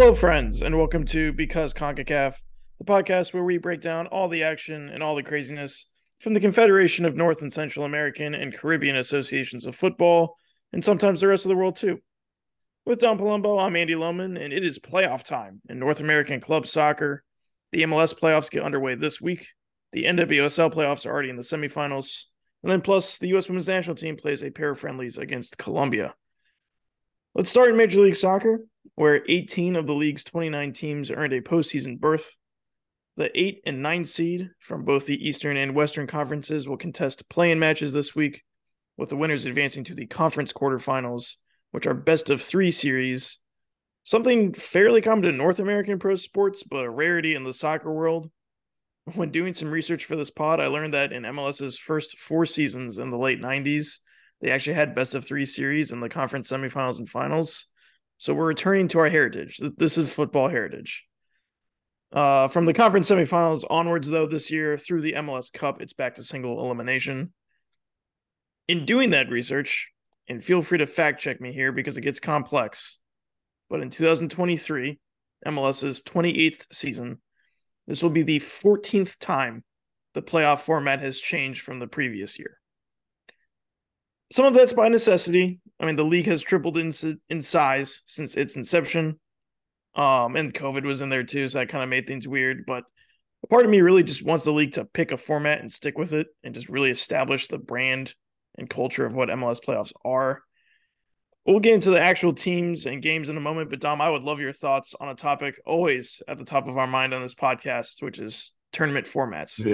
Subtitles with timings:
[0.00, 2.36] Hello, friends, and welcome to Because CONCACAF,
[2.78, 5.86] the podcast where we break down all the action and all the craziness
[6.20, 10.36] from the Confederation of North and Central American and Caribbean Associations of Football,
[10.72, 11.98] and sometimes the rest of the world too.
[12.86, 16.68] With Dom Palumbo, I'm Andy Lohman, and it is playoff time in North American club
[16.68, 17.24] soccer.
[17.72, 19.48] The MLS playoffs get underway this week.
[19.92, 22.26] The NWSL playoffs are already in the semifinals.
[22.62, 23.48] And then, plus, the U.S.
[23.48, 26.14] women's national team plays a pair of friendlies against Colombia.
[27.34, 28.60] Let's start in Major League Soccer
[28.98, 32.36] where 18 of the league's 29 teams earned a postseason berth.
[33.16, 37.52] The 8 and 9 seed from both the Eastern and Western conferences will contest play
[37.52, 38.42] in matches this week,
[38.96, 41.36] with the winners advancing to the conference quarterfinals,
[41.70, 43.38] which are best of three series.
[44.02, 48.28] Something fairly common to North American pro sports, but a rarity in the soccer world.
[49.14, 52.98] When doing some research for this pod, I learned that in MLS's first four seasons
[52.98, 54.00] in the late 90s,
[54.40, 57.68] they actually had best of three series in the conference semifinals and finals.
[58.18, 59.60] So we're returning to our heritage.
[59.76, 61.06] This is football heritage.
[62.12, 66.16] Uh, from the conference semifinals onwards, though, this year through the MLS Cup, it's back
[66.16, 67.32] to single elimination.
[68.66, 69.92] In doing that research,
[70.28, 72.98] and feel free to fact check me here because it gets complex,
[73.70, 74.98] but in 2023,
[75.46, 77.18] MLS's 28th season,
[77.86, 79.62] this will be the 14th time
[80.14, 82.58] the playoff format has changed from the previous year
[84.30, 85.60] some of that's by necessity.
[85.80, 86.90] I mean, the league has tripled in
[87.28, 89.18] in size since its inception,
[89.94, 92.64] um, and COVID was in there too, so that kind of made things weird.
[92.66, 92.84] But
[93.42, 95.96] a part of me really just wants the league to pick a format and stick
[95.96, 98.14] with it, and just really establish the brand
[98.56, 100.42] and culture of what MLS playoffs are.
[101.46, 104.22] We'll get into the actual teams and games in a moment, but Dom, I would
[104.22, 107.34] love your thoughts on a topic always at the top of our mind on this
[107.34, 109.64] podcast, which is tournament formats.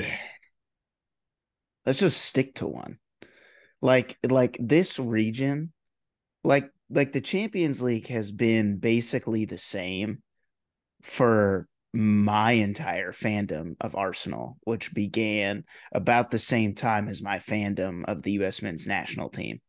[1.85, 2.99] Let's just stick to one
[3.85, 5.71] like like this region
[6.43, 10.23] like like the champions league has been basically the same
[11.03, 18.05] for my entire fandom of arsenal which began about the same time as my fandom
[18.07, 19.61] of the us men's national team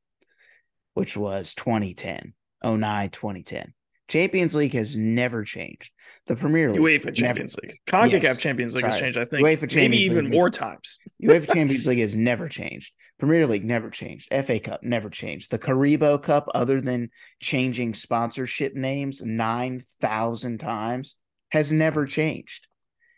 [0.94, 2.34] which was 2010
[2.64, 3.74] 09 2010
[4.08, 5.92] Champions League has never changed.
[6.28, 8.92] The Premier League, UEFA Champions never, League, CONCACAF yes, Champions League sorry.
[8.94, 9.18] has changed.
[9.18, 11.00] I think UEFA Champions maybe even League more has, times.
[11.24, 12.94] UEFA Champions League has never changed.
[13.20, 14.32] Premier League never changed.
[14.32, 15.50] FA Cup never changed.
[15.50, 21.16] The Carabao Cup, other than changing sponsorship names nine thousand times,
[21.50, 22.68] has never changed.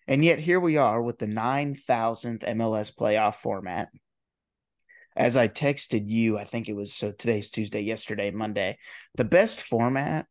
[0.08, 3.90] And yet here we are with the nine thousandth MLS playoff format.
[5.18, 8.78] As I texted you, I think it was so today's Tuesday, yesterday, Monday.
[9.16, 10.28] The best format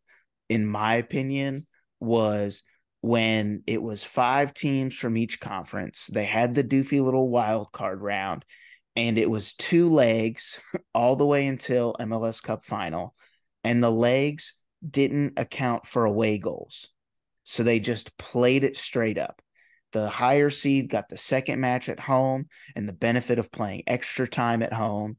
[0.48, 1.66] in my opinion,
[2.00, 2.62] was
[3.00, 6.06] when it was five teams from each conference.
[6.06, 8.44] They had the doofy little wild card round,
[8.94, 10.58] and it was two legs
[10.94, 13.14] all the way until MLS Cup final.
[13.62, 14.54] And the legs
[14.88, 16.88] didn't account for away goals.
[17.44, 19.40] So they just played it straight up.
[19.92, 24.26] The higher seed got the second match at home and the benefit of playing extra
[24.28, 25.16] time at home.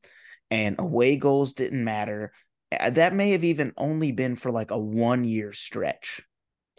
[0.52, 2.34] And away goals didn't matter.
[2.72, 6.22] That may have even only been for like a one year stretch,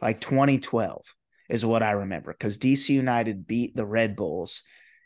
[0.03, 1.03] like 2012
[1.49, 4.62] is what I remember because DC United beat the Red Bulls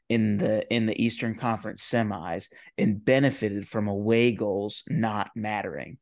[0.08, 5.98] in the in the Eastern Conference semis and benefited from away goals not mattering.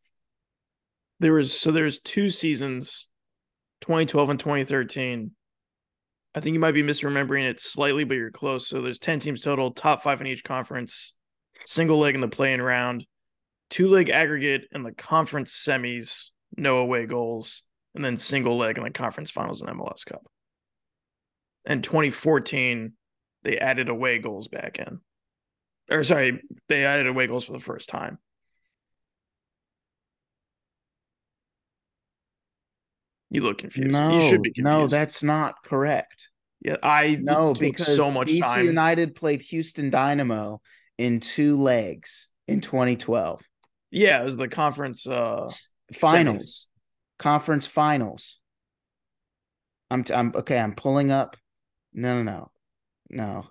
[1.19, 3.09] There was so there's two seasons,
[3.83, 5.33] 2012 and 2013.
[6.35, 8.67] I think you might be misremembering it slightly, but you're close.
[8.67, 11.13] So there's 10 teams total, top five in each conference,
[11.65, 13.05] single leg in the play-in round
[13.71, 17.63] two leg aggregate in the conference semis, no away goals,
[17.95, 20.23] and then single leg in the conference finals and MLS Cup.
[21.65, 22.93] And 2014,
[23.43, 25.01] they added away goals back in.
[25.91, 28.19] Or sorry, they added away goals for the first time.
[33.31, 33.93] You look confused.
[33.93, 34.65] No, you should be confused.
[34.65, 36.31] No, that's not correct.
[36.63, 38.67] Yeah, I no because so much DC time.
[38.67, 40.61] United played Houston Dynamo
[40.99, 43.41] in two legs in 2012.
[43.91, 45.49] Yeah, it was the conference uh
[45.93, 46.43] finals.
[46.43, 46.65] Semis.
[47.19, 48.39] Conference finals.
[49.91, 51.37] I'm t- I'm okay, I'm pulling up.
[51.93, 52.51] No, no, no.
[53.11, 53.47] No.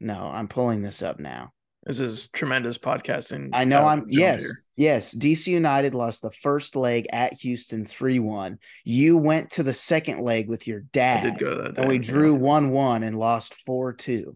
[0.00, 1.52] No, I'm pulling this up now.
[1.84, 3.50] This is tremendous podcasting.
[3.52, 4.42] I know I'm yes.
[4.42, 4.50] Here.
[4.76, 8.56] Yes, DC United lost the first leg at Houston 3-1.
[8.84, 11.26] You went to the second leg with your dad.
[11.26, 14.34] I did go that And we drew 1-1 and lost 4-2.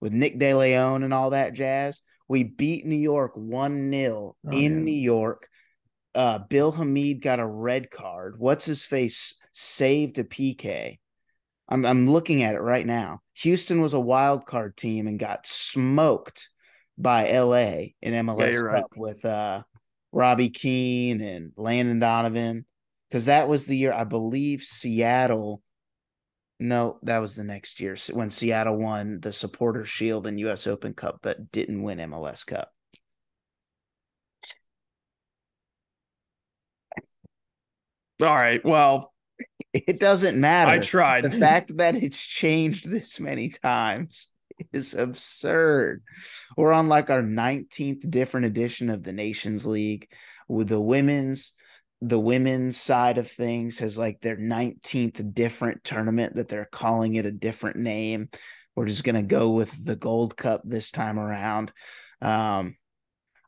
[0.00, 2.02] With Nick De Leon and all that jazz.
[2.28, 4.68] We beat New York 1 0 oh, in yeah.
[4.68, 5.48] New York.
[6.14, 8.38] Uh, Bill Hamid got a red card.
[8.38, 10.98] What's his face saved a PK?
[11.68, 13.20] I'm, I'm looking at it right now.
[13.34, 16.48] Houston was a wild card team and got smoked
[16.96, 18.96] by LA in MLS yeah, Cup right.
[18.96, 19.62] with uh,
[20.12, 22.64] Robbie Keane and Landon Donovan.
[23.10, 25.62] because that was the year I believe Seattle.
[26.64, 30.66] No, that was the next year when Seattle won the Supporter Shield and U.S.
[30.66, 32.72] Open Cup, but didn't win MLS Cup.
[38.22, 38.64] All right.
[38.64, 39.12] Well,
[39.74, 40.70] it doesn't matter.
[40.70, 41.24] I tried.
[41.24, 44.28] The fact that it's changed this many times
[44.72, 46.02] is absurd.
[46.56, 50.08] We're on like our 19th different edition of the Nations League
[50.48, 51.52] with the women's
[52.06, 57.24] the women's side of things has like their 19th different tournament that they're calling it
[57.24, 58.28] a different name.
[58.76, 61.72] We're just going to go with the Gold Cup this time around.
[62.20, 62.76] Um,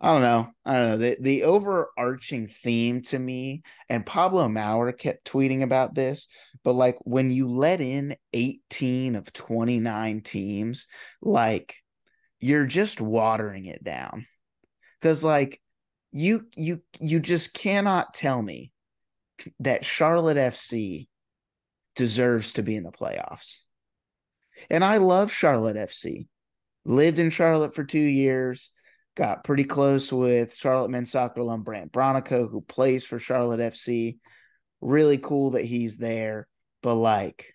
[0.00, 0.48] I don't know.
[0.64, 0.96] I don't know.
[0.96, 6.28] The the overarching theme to me, and Pablo Maurer kept tweeting about this,
[6.64, 10.86] but like when you let in 18 of 29 teams,
[11.20, 11.76] like
[12.40, 14.26] you're just watering it down.
[15.00, 15.60] Cause like
[16.16, 18.72] you you you just cannot tell me
[19.60, 21.08] that Charlotte FC
[21.94, 23.58] deserves to be in the playoffs.
[24.70, 26.26] And I love Charlotte FC.
[26.86, 28.70] Lived in Charlotte for two years
[29.14, 34.18] got pretty close with Charlotte men's soccer alum Brandt Bronico, who plays for Charlotte FC.
[34.80, 36.46] Really cool that he's there,
[36.82, 37.54] but like,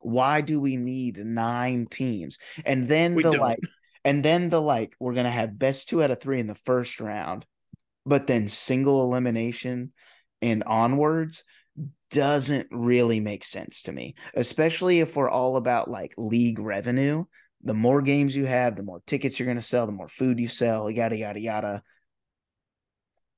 [0.00, 2.38] why do we need nine teams?
[2.64, 3.40] And then we the don't.
[3.40, 3.60] like,
[4.04, 7.00] and then the like, we're gonna have best two out of three in the first
[7.00, 7.46] round,
[8.04, 9.92] but then single elimination
[10.40, 11.44] and onwards
[12.10, 17.24] doesn't really make sense to me, especially if we're all about like league revenue
[17.64, 20.40] the more games you have, the more tickets you're going to sell, the more food
[20.40, 21.82] you sell, yada, yada, yada,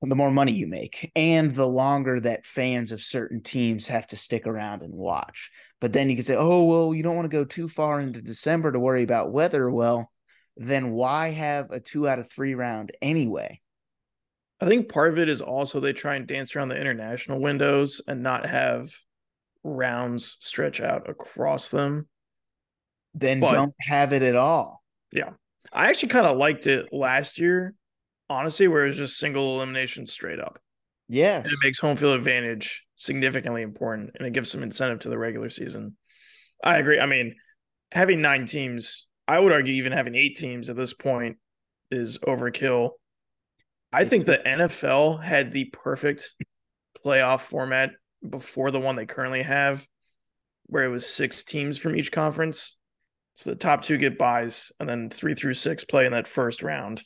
[0.01, 4.15] the more money you make, and the longer that fans of certain teams have to
[4.15, 5.51] stick around and watch.
[5.79, 8.21] But then you can say, oh, well, you don't want to go too far into
[8.21, 9.69] December to worry about weather.
[9.69, 10.11] Well,
[10.57, 13.61] then why have a two out of three round anyway?
[14.59, 18.01] I think part of it is also they try and dance around the international windows
[18.07, 18.95] and not have
[19.63, 22.07] rounds stretch out across them
[23.15, 24.83] then but, don't have it at all.
[25.11, 25.31] Yeah.
[25.71, 27.73] I actually kind of liked it last year,
[28.29, 30.59] honestly, where it was just single elimination straight up.
[31.07, 31.45] Yes.
[31.45, 35.17] And it makes home field advantage significantly important and it gives some incentive to the
[35.17, 35.95] regular season.
[36.63, 36.99] I agree.
[36.99, 37.35] I mean,
[37.91, 41.37] having nine teams, I would argue even having eight teams at this point
[41.91, 42.91] is overkill.
[43.91, 46.35] I think the NFL had the perfect
[47.03, 47.91] playoff format
[48.27, 49.87] before the one they currently have,
[50.65, 52.77] where it was six teams from each conference.
[53.35, 56.63] So the top two get buys, and then three through six play in that first
[56.63, 57.03] round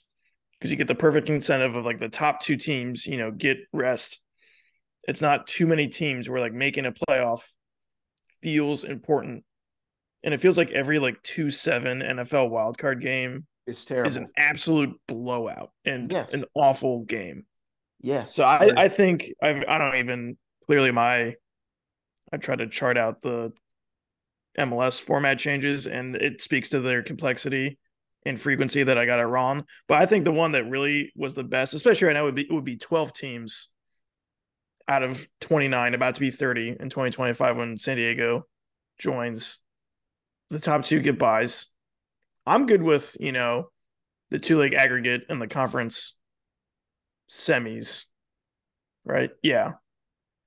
[0.60, 3.58] because you get the perfect incentive of like the top two teams, you know, get
[3.72, 4.20] rest.
[5.08, 7.42] It's not too many teams where like making a playoff
[8.42, 9.44] feels important.
[10.24, 14.08] And it feels like every like two seven NFL wildcard game is terrible.
[14.08, 16.34] Is an absolute blowout and yes.
[16.34, 17.46] an awful game.
[18.02, 18.34] Yes.
[18.34, 21.36] So I, I think I've I don't even clearly my
[22.32, 23.52] I try to chart out the
[24.58, 27.78] MLS format changes, and it speaks to their complexity
[28.26, 29.64] and frequency that I got it wrong.
[29.88, 32.48] But I think the one that really was the best, especially right now, would be
[32.50, 33.70] would be twelve teams
[34.88, 38.46] out of twenty nine, about to be thirty in twenty twenty five when San Diego
[38.98, 39.60] joins.
[40.50, 41.68] The top two get buys.
[42.46, 43.70] I'm good with you know
[44.30, 46.18] the two leg aggregate and the conference
[47.30, 48.06] semis,
[49.06, 49.30] right?
[49.44, 49.74] Yeah,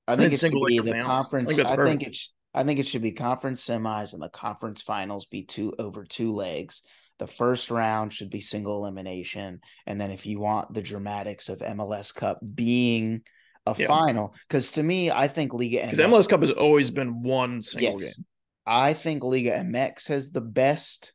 [0.09, 1.53] I think it's single be the conference.
[1.53, 4.83] I think, I think it's I think it should be conference semis and the conference
[4.83, 6.83] finals be two over two legs.
[7.19, 9.61] The first round should be single elimination.
[9.87, 13.23] And then if you want the dramatics of MLS Cup being
[13.65, 13.87] a yeah.
[13.87, 18.03] final, because to me, I think Liga Because MLS Cup has always been one single
[18.03, 18.25] yes, game.
[18.67, 21.13] I think Liga MX has the best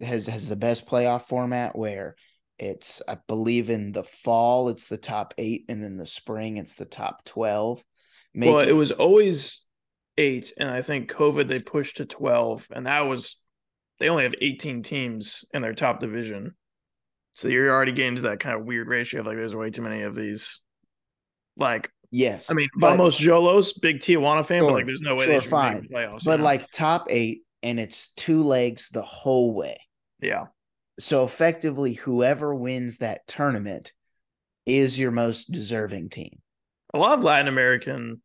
[0.00, 2.16] has has the best playoff format where
[2.58, 6.74] it's I believe in the fall it's the top eight and in the spring it's
[6.74, 7.82] the top twelve.
[8.34, 9.64] Make well, it, was always
[10.18, 13.40] eight, and I think COVID they pushed to twelve, and that was
[13.98, 16.54] they only have eighteen teams in their top division.
[17.34, 19.82] So you're already getting to that kind of weird ratio of like there's way too
[19.82, 20.60] many of these.
[21.56, 25.26] Like yes, I mean Vamos Xolos, big Tijuana fan, sure, but like there's no way
[25.26, 25.88] sure, they fine.
[25.92, 26.24] playoffs.
[26.24, 29.78] But like top eight, and it's two legs the whole way.
[30.20, 30.46] Yeah.
[30.98, 33.92] So effectively, whoever wins that tournament
[34.64, 36.40] is your most deserving team.
[36.94, 38.22] A lot of Latin American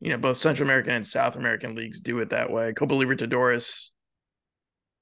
[0.00, 2.72] you know, both Central American and South American leagues do it that way.
[2.72, 3.90] Copa Libertadores,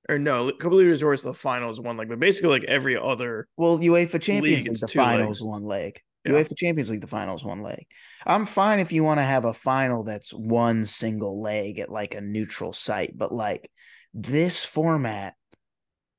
[0.09, 3.47] or no, Copa Libertadores, the finals one leg, but basically like every other.
[3.57, 5.43] Well, UEFA Champions League, the finals legs.
[5.43, 6.01] one leg.
[6.25, 6.33] Yeah.
[6.33, 7.87] UEFA Champions League, the finals one leg.
[8.27, 12.15] I'm fine if you want to have a final that's one single leg at like
[12.15, 13.71] a neutral site, but like
[14.15, 15.35] this format.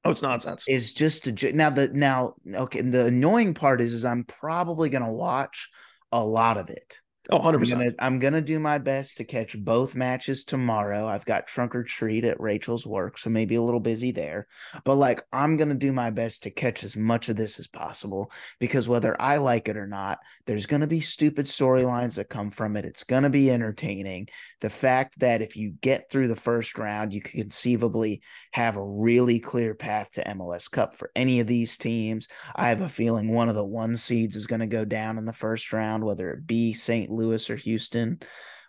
[0.05, 0.63] Oh, it's nonsense.
[0.67, 2.81] Is just a now the now okay.
[2.81, 5.69] The annoying part is is I'm probably gonna watch
[6.11, 6.99] a lot of it.
[7.31, 7.79] Oh, 100 I'm percent.
[7.81, 11.05] gonna, I'm gonna do my best to catch both matches tomorrow.
[11.07, 14.47] I've got trunk or treat at Rachel's work, so maybe a little busy there.
[14.83, 18.31] But like, I'm gonna do my best to catch as much of this as possible
[18.59, 20.17] because whether I like it or not,
[20.47, 22.85] there's gonna be stupid storylines that come from it.
[22.85, 24.29] It's gonna be entertaining.
[24.61, 28.21] The fact that if you get through the first round, you could conceivably
[28.53, 32.27] have a really clear path to MLS Cup for any of these teams.
[32.55, 35.25] I have a feeling one of the one seeds is going to go down in
[35.25, 37.09] the first round, whether it be St.
[37.19, 38.19] Louis or Houston.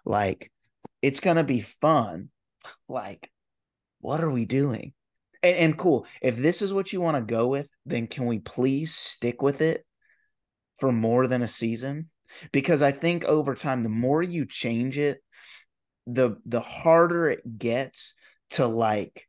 [0.05, 0.51] Like,
[1.03, 2.31] it's going to be fun.
[2.89, 3.31] Like,
[4.01, 4.93] what are we doing?
[5.43, 6.07] And, and cool.
[6.21, 9.63] If this is what you want to go with, then can we please stick with
[9.63, 9.87] it
[10.79, 12.11] for more than a season?
[12.53, 15.23] Because I think over time, the more you change it,
[16.07, 18.15] the the harder it gets
[18.51, 19.27] to like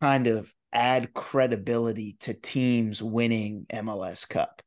[0.00, 4.62] kind of add credibility to teams winning MLS Cup.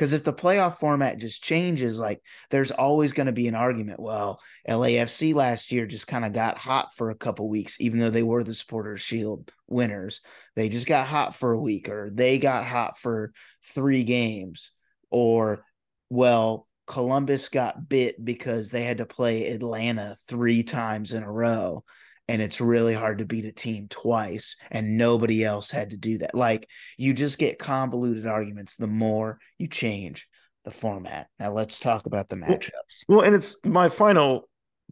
[0.00, 4.00] Because if the playoff format just changes, like there's always going to be an argument.
[4.00, 8.08] Well, LAFC last year just kind of got hot for a couple weeks, even though
[8.08, 10.22] they were the Supporters Shield winners.
[10.56, 14.70] They just got hot for a week, or they got hot for three games,
[15.10, 15.66] or
[16.08, 21.84] well, Columbus got bit because they had to play Atlanta three times in a row
[22.30, 26.18] and it's really hard to beat a team twice and nobody else had to do
[26.18, 30.28] that like you just get convoluted arguments the more you change
[30.64, 34.48] the format now let's talk about the matchups Well, and it's my final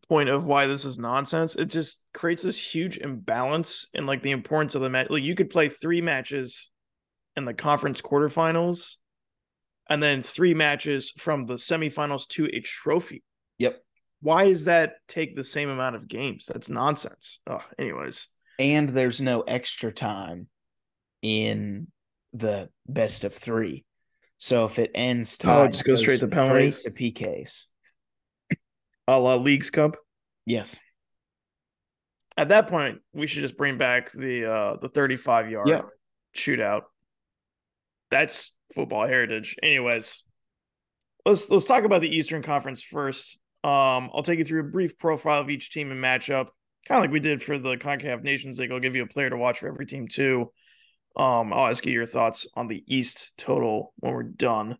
[0.09, 1.54] point of why this is nonsense.
[1.54, 5.09] It just creates this huge imbalance in like the importance of the match.
[5.11, 6.71] Like you could play three matches
[7.37, 8.97] in the conference quarterfinals
[9.88, 13.23] and then three matches from the semifinals to a trophy.
[14.20, 16.46] Why does that take the same amount of games?
[16.46, 17.40] That's nonsense.
[17.46, 18.28] Oh, anyways.
[18.58, 20.48] and there's no extra time
[21.22, 21.88] in
[22.32, 23.84] the best of three
[24.38, 26.82] so if it ends Oh, it tied, just go straight to penalties?
[26.84, 27.64] to pks
[29.08, 29.96] A la Leagues Cup.
[30.46, 30.78] yes
[32.37, 35.82] At that point, we should just bring back the uh the 35 yard Yeah.
[36.37, 36.82] shootout.
[38.10, 39.56] That's football heritage.
[39.62, 40.22] Anyways,
[41.26, 43.38] let's let's talk about the Eastern Conference first.
[43.68, 46.48] Um, I'll take you through a brief profile of each team and matchup,
[46.87, 48.72] kind of like we did for the CONCACAF Nations League.
[48.72, 50.50] I'll give you a player to watch for every team too.
[51.16, 54.78] Um, I'll ask you your thoughts on the East total when we're done.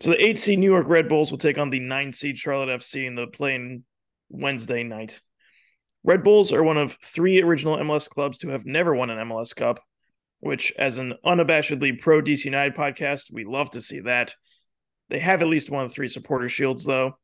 [0.00, 2.80] So the eight seed New York Red Bulls will take on the nine seed Charlotte
[2.80, 3.84] FC in the play-in
[4.28, 5.20] Wednesday night.
[6.04, 9.56] Red Bulls are one of three original MLS clubs to have never won an MLS
[9.56, 9.80] Cup,
[10.40, 14.34] which, as an unabashedly pro DC United podcast, we love to see that.
[15.08, 17.14] They have at least won three supporter shields, though.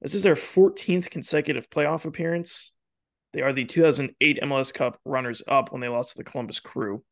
[0.00, 2.72] This is their 14th consecutive playoff appearance.
[3.32, 7.02] They are the 2008 MLS Cup runners up when they lost to the Columbus Crew.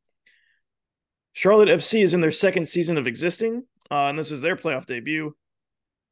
[1.33, 4.87] Charlotte FC is in their second season of existing, uh, and this is their playoff
[4.87, 5.35] debut.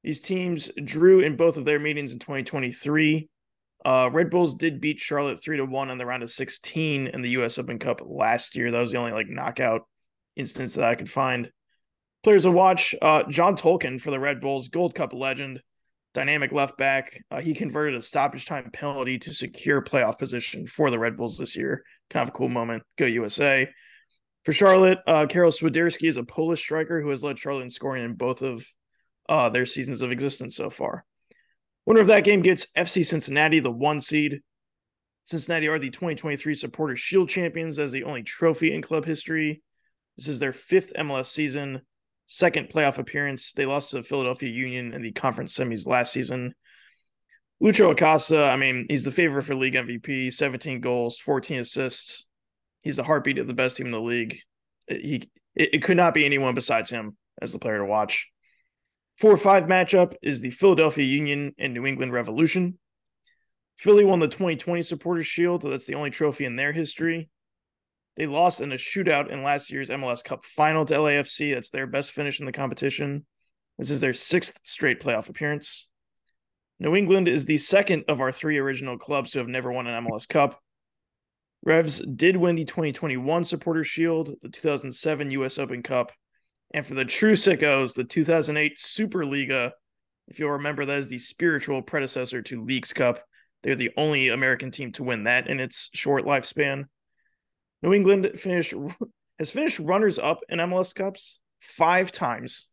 [0.03, 3.29] These teams drew in both of their meetings in 2023.
[3.85, 7.23] Uh, Red Bulls did beat Charlotte three to one in the round of 16 in
[7.23, 7.59] the U.S.
[7.59, 8.71] Open Cup last year.
[8.71, 9.83] That was the only like knockout
[10.37, 11.51] instance that I could find.
[12.23, 15.61] Players to watch: uh, John Tolkin for the Red Bulls, Gold Cup legend,
[16.15, 17.23] dynamic left back.
[17.31, 21.39] Uh, he converted a stoppage time penalty to secure playoff position for the Red Bulls
[21.39, 21.85] this year.
[22.09, 22.83] Kind of a cool moment.
[22.97, 23.69] Go USA.
[24.45, 28.05] For Charlotte, uh, Karol Swiderski is a Polish striker who has led Charlotte in scoring
[28.05, 28.67] in both of
[29.29, 31.05] uh, their seasons of existence so far.
[31.87, 34.41] Winner of that game gets FC Cincinnati, the one seed.
[35.25, 39.63] Cincinnati are the 2023 Supporter Shield champions as the only trophy in club history.
[40.17, 41.83] This is their fifth MLS season,
[42.33, 43.53] second playoff appearance.
[43.55, 46.55] They lost to Philadelphia Union in the conference semis last season.
[47.61, 52.27] Lucho Acosta, I mean, he's the favorite for league MVP, 17 goals, 14 assists.
[52.83, 54.39] He's the heartbeat of the best team in the league.
[54.87, 55.15] It, he
[55.57, 58.31] it, it could not be anyone besides him as the player to watch.
[59.19, 62.79] Four five matchup is the Philadelphia Union and New England Revolution.
[63.77, 65.63] Philly won the 2020 Supporters Shield.
[65.63, 67.29] That's the only trophy in their history.
[68.21, 71.55] They lost in a shootout in last year's MLS Cup final to LAFC.
[71.55, 73.25] That's their best finish in the competition.
[73.79, 75.89] This is their sixth straight playoff appearance.
[76.79, 80.05] New England is the second of our three original clubs to have never won an
[80.05, 80.61] MLS Cup.
[81.63, 86.13] Revs did win the 2021 Supporters Shield, the 2007 US Open Cup,
[86.75, 89.71] and for the true sickos, the 2008 Superliga.
[90.29, 93.25] If you'll remember, that is the spiritual predecessor to Leagues Cup.
[93.63, 96.85] They're the only American team to win that in its short lifespan.
[97.83, 98.75] New England finished
[99.39, 102.67] has finished runners up in MLS Cups five times,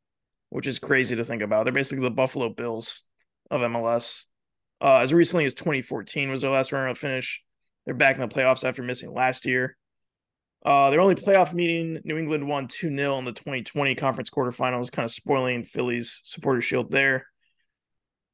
[0.50, 1.64] which is crazy to think about.
[1.64, 3.04] They're basically the Buffalo Bills
[3.50, 4.26] of MLS.
[4.80, 7.44] Uh, as recently as 2014 was their last runner-up finish.
[7.86, 9.78] They're back in the playoffs after missing last year.
[10.66, 14.92] Uh, their only playoff meeting, New England won 2 0 in the 2020 conference quarterfinals,
[14.92, 17.28] kind of spoiling Philly's supporter shield there.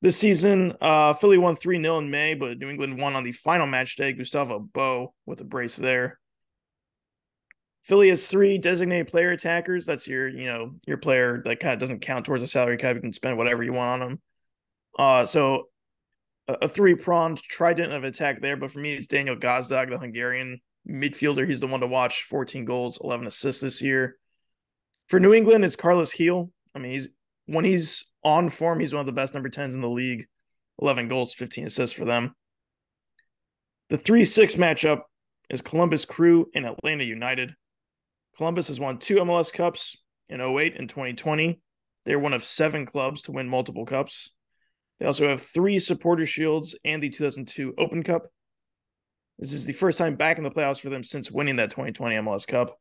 [0.01, 3.31] This season, uh, Philly won 3 0 in May, but New England won on the
[3.31, 4.13] final match day.
[4.13, 6.19] Gustavo Bou with a brace there.
[7.83, 9.85] Philly has three designated player attackers.
[9.85, 12.95] That's your, you know, your player that kind of doesn't count towards the salary cap.
[12.95, 14.21] You can spend whatever you want on them.
[14.97, 15.67] Uh, so
[16.47, 18.55] a, a three pronged trident of attack there.
[18.55, 20.59] But for me, it's Daniel Gazdag, the Hungarian
[20.89, 21.47] midfielder.
[21.47, 22.23] He's the one to watch.
[22.23, 24.17] 14 goals, 11 assists this year.
[25.07, 26.51] For New England, it's Carlos Gil.
[26.73, 27.09] I mean, he's
[27.47, 30.25] when he's on form, he's one of the best number 10s in the league.
[30.81, 32.33] 11 goals, 15 assists for them.
[33.89, 35.01] The 3 6 matchup
[35.49, 37.53] is Columbus Crew and Atlanta United.
[38.37, 39.97] Columbus has won two MLS Cups
[40.29, 41.59] in 08 and 2020.
[42.05, 44.31] They're one of seven clubs to win multiple cups.
[44.99, 48.27] They also have three supporter shields and the 2002 Open Cup.
[49.39, 52.15] This is the first time back in the playoffs for them since winning that 2020
[52.17, 52.77] MLS Cup.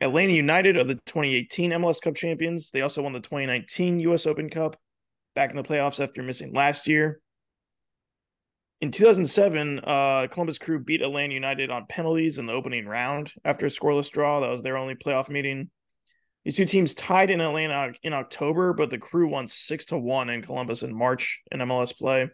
[0.00, 2.70] Atlanta United are the 2018 MLS Cup champions.
[2.70, 4.76] They also won the 2019 US Open Cup
[5.34, 7.20] back in the playoffs after missing last year.
[8.80, 13.66] In 2007, uh, Columbus Crew beat Atlanta United on penalties in the opening round after
[13.66, 14.40] a scoreless draw.
[14.40, 15.70] That was their only playoff meeting.
[16.44, 20.30] These two teams tied in Atlanta in October, but the Crew won six to one
[20.30, 22.30] in Columbus in March in MLS play.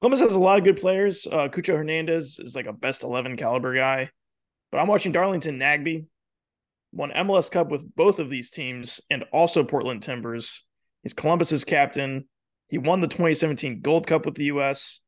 [0.00, 1.26] Columbus has a lot of good players.
[1.26, 4.10] Uh, Cucho Hernandez is like a best 11 caliber guy.
[4.70, 6.04] But I'm watching Darlington Nagbe,
[6.92, 10.66] won MLS Cup with both of these teams and also Portland Timbers.
[11.02, 12.28] He's Columbus's captain.
[12.68, 15.00] He won the 2017 Gold Cup with the U.S.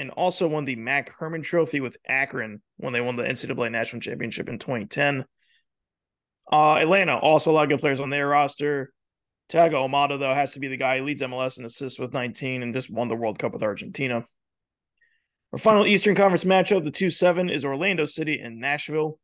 [0.00, 4.00] and also won the Mac Hermann Trophy with Akron when they won the NCAA National
[4.00, 5.24] Championship in 2010.
[6.50, 8.92] Uh, Atlanta, also a lot of good players on their roster.
[9.50, 12.62] Thiago Almada, though, has to be the guy who leads MLS in assists with 19
[12.62, 14.24] and just won the World Cup with Argentina.
[15.52, 19.18] Our final Eastern Conference matchup, the 2 7, is Orlando City and Nashville.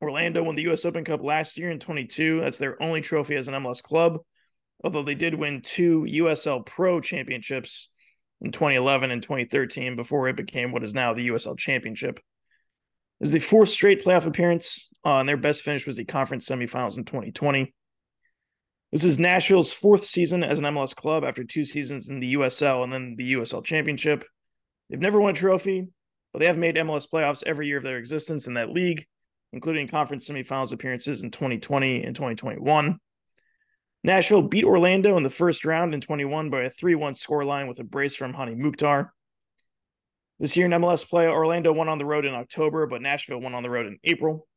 [0.00, 0.84] Orlando won the U.S.
[0.84, 2.40] Open Cup last year in 22.
[2.40, 4.18] That's their only trophy as an MLS club,
[4.82, 7.91] although they did win two USL Pro championships
[8.42, 12.20] in 2011 and 2013 before it became what is now the USL Championship.
[13.20, 16.98] Is the fourth straight playoff appearance, uh, and their best finish was the conference semifinals
[16.98, 17.72] in 2020.
[18.90, 22.84] This is Nashville's fourth season as an MLS club after two seasons in the USL
[22.84, 24.24] and then the USL Championship.
[24.90, 25.86] They've never won a trophy,
[26.32, 29.06] but they have made MLS playoffs every year of their existence in that league
[29.52, 32.98] including conference semifinals appearances in 2020 and 2021.
[34.04, 37.78] Nashville beat Orlando in the first round in 21 by a 3 1 scoreline with
[37.78, 39.12] a brace from Hany Mukhtar.
[40.40, 43.54] This year in MLS play, Orlando won on the road in October, but Nashville won
[43.54, 44.48] on the road in April.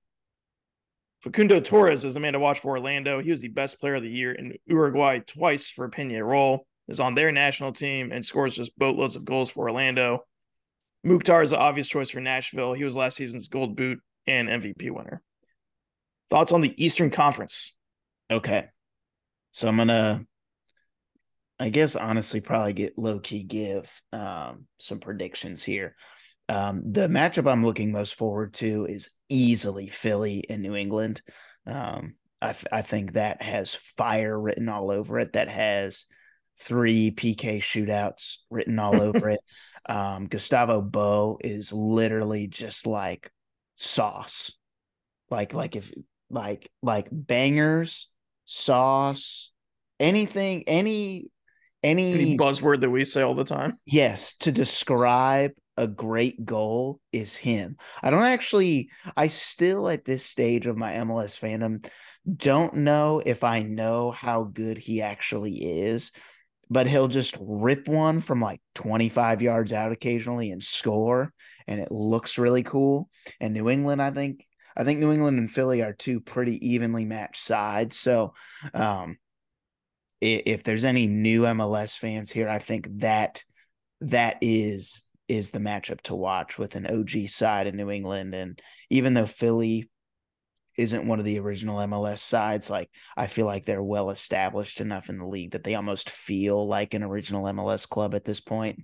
[1.21, 3.21] Facundo Torres is the man to watch for Orlando.
[3.21, 7.13] He was the best player of the year in Uruguay twice for Peñarol, is on
[7.13, 10.23] their national team, and scores just boatloads of goals for Orlando.
[11.03, 12.73] Mukhtar is the obvious choice for Nashville.
[12.73, 15.21] He was last season's gold boot and MVP winner.
[16.31, 17.75] Thoughts on the Eastern Conference?
[18.31, 18.69] Okay.
[19.55, 20.25] So I'm gonna
[21.57, 25.95] I guess honestly probably get low key give um, some predictions here.
[26.49, 31.21] Um, the matchup I'm looking most forward to is easily Philly and New England.
[31.65, 35.31] Um, I, th- I think that has fire written all over it.
[35.33, 36.03] That has
[36.59, 39.39] three PK shootouts written all over it.
[39.87, 43.31] Um, Gustavo Bou is literally just like
[43.75, 44.51] sauce.
[45.31, 45.93] Like like if
[46.29, 48.11] like like bangers,
[48.45, 49.51] sauce,
[49.99, 51.29] anything, any
[51.83, 53.77] any, any buzzword that we say all the time.
[53.85, 57.77] Yes, to describe a great goal is him.
[58.01, 61.87] I don't actually I still at this stage of my MLS fandom
[62.35, 66.11] don't know if I know how good he actually is,
[66.69, 71.31] but he'll just rip one from like 25 yards out occasionally and score
[71.67, 73.09] and it looks really cool.
[73.39, 74.45] And New England, I think,
[74.75, 77.97] I think New England and Philly are two pretty evenly matched sides.
[77.97, 78.33] So,
[78.73, 79.17] um,
[80.21, 83.43] if there's any new MLS fans here, I think that
[84.01, 88.35] that is is the matchup to watch with an OG side in New England.
[88.35, 89.89] And even though Philly
[90.77, 92.69] isn't one of the original MLS sides.
[92.69, 96.67] Like I feel like they're well established enough in the league that they almost feel
[96.67, 98.79] like an original MLS club at this point.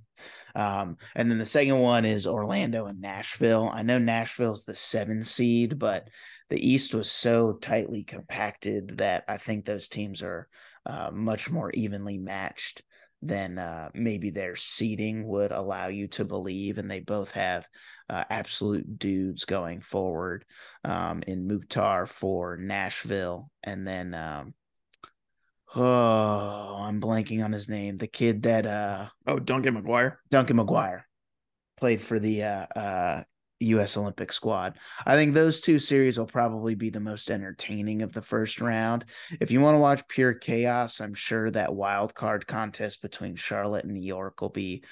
[0.55, 3.69] Um, and then the second one is Orlando and Nashville.
[3.73, 6.07] I know Nashville's the seven seed, but
[6.49, 10.47] the East was so tightly compacted that I think those teams are
[10.85, 12.83] uh, much more evenly matched
[13.21, 16.77] than uh, maybe their seating would allow you to believe.
[16.77, 17.67] And they both have
[18.09, 20.45] uh, absolute dudes going forward
[20.83, 23.51] um, in Mukhtar for Nashville.
[23.63, 24.53] And then, um,
[25.75, 27.97] oh, I'm blanking on his name.
[27.97, 28.65] The kid that.
[28.65, 30.15] Uh, oh, Duncan McGuire.
[30.29, 31.03] Duncan McGuire
[31.77, 33.23] played for the uh, uh,
[33.61, 33.97] U.S.
[33.97, 34.77] Olympic squad.
[35.05, 39.05] I think those two series will probably be the most entertaining of the first round.
[39.39, 43.85] If you want to watch pure chaos, I'm sure that wild card contest between Charlotte
[43.85, 44.83] and New York will be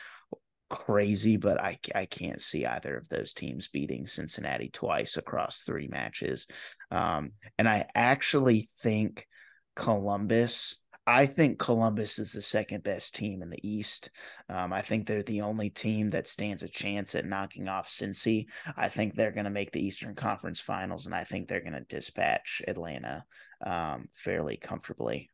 [0.69, 5.87] crazy, but I I can't see either of those teams beating Cincinnati twice across three
[5.87, 6.47] matches.
[6.91, 9.27] Um, and I actually think
[9.75, 10.75] Columbus
[11.09, 14.11] I think Columbus is the second best team in the East.
[14.47, 18.45] Um, I think they're the only team that stands a chance at knocking off Cincy.
[18.77, 21.73] I think they're going to make the Eastern Conference Finals, and I think they're going
[21.73, 23.25] to dispatch Atlanta
[23.65, 25.31] um, fairly comfortably.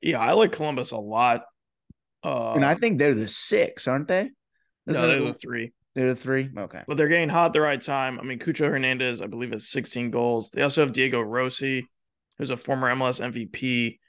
[0.00, 1.42] Yeah, I like Columbus a lot.
[2.22, 4.30] Uh, and I think they're the six, aren't they?
[4.86, 5.72] No, they're the three.
[5.96, 6.50] They're the three.
[6.56, 8.20] Okay, but they're getting hot at the right time.
[8.20, 10.50] I mean, Cucho Hernandez, I believe, has 16 goals.
[10.50, 11.88] They also have Diego Rossi
[12.42, 14.00] who's a former MLS MVP.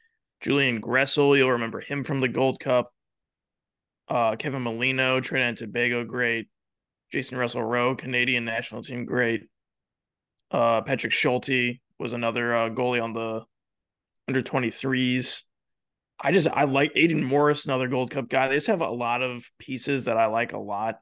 [0.41, 2.91] Julian Gressel, you'll remember him from the Gold Cup.
[4.07, 6.47] Uh, Kevin Molino, Trinidad and Tobago, great.
[7.13, 9.43] Jacen Russell Rowe, Canadian national team, great.
[10.49, 13.43] Uh, Patrick Schulte was another uh, goalie on the
[14.27, 15.43] under 23s.
[16.19, 18.47] I just I like Aiden Morris, another Gold Cup guy.
[18.47, 20.95] They just have a lot of pieces that I like a lot,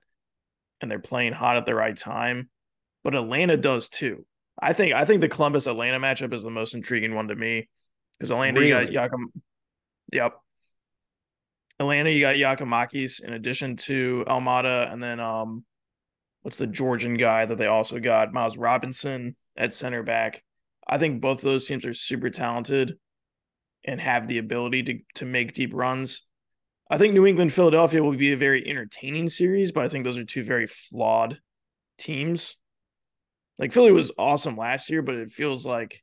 [0.82, 2.50] and they're playing hot at the right time.
[3.06, 4.26] But Atlanta does too.
[4.60, 7.70] I think I think the Columbus Atlanta matchup is the most intriguing one to me
[8.18, 8.88] because Atlanta really?
[8.88, 9.26] you got Yakim.
[10.12, 10.34] Yep.
[11.80, 15.66] Atlanta, you got Giakoumakis in addition to Almada, and then um,
[16.44, 18.34] what's the Georgian guy that they also got?
[18.34, 20.44] Miles Robinson at center back.
[20.88, 22.98] I think both of those teams are super talented
[23.84, 26.24] and have the ability to to make deep runs.
[26.90, 30.18] I think New England Philadelphia will be a very entertaining series, but I think those
[30.18, 31.40] are two very flawed
[31.98, 32.58] teams.
[33.60, 36.02] Like Philly was awesome last year, but it feels like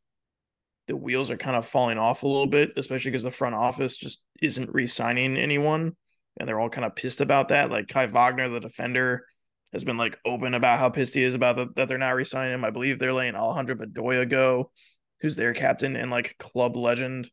[0.87, 3.97] the wheels are kind of falling off a little bit, especially because the front office
[3.97, 5.97] just isn't re-signing anyone,
[6.39, 7.71] and they're all kind of pissed about that.
[7.71, 9.25] Like Kai Wagner, the defender,
[9.73, 12.55] has been like open about how pissed he is about the, that they're not re-signing
[12.55, 12.65] him.
[12.65, 14.71] I believe they're letting Alejandro Bedoya go,
[15.21, 17.31] who's their captain and like club legend.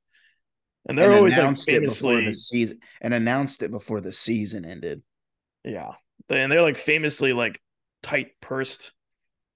[0.87, 5.01] And they're and always like famously the season and announced it before the season ended.
[5.63, 5.93] Yeah,
[6.29, 7.59] and they're like famously like
[8.03, 8.91] tight pursed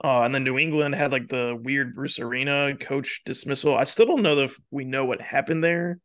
[0.04, 3.76] uh, and then New England had like the weird Bruce Arena coach dismissal.
[3.76, 6.00] I still don't know if we know what happened there.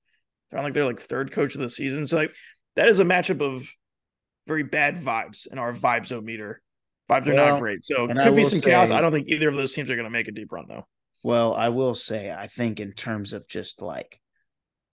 [0.52, 2.07] I like they're like third coach of the season.
[2.07, 2.35] So like
[2.76, 3.68] that is a matchup of
[4.46, 6.61] very bad vibes in our vibes meter.
[7.11, 7.85] Vibes are not great.
[7.85, 8.90] So it could be some say, chaos.
[8.90, 10.87] I don't think either of those teams are going to make a deep run though.
[11.22, 14.20] Well, I will say, I think in terms of just like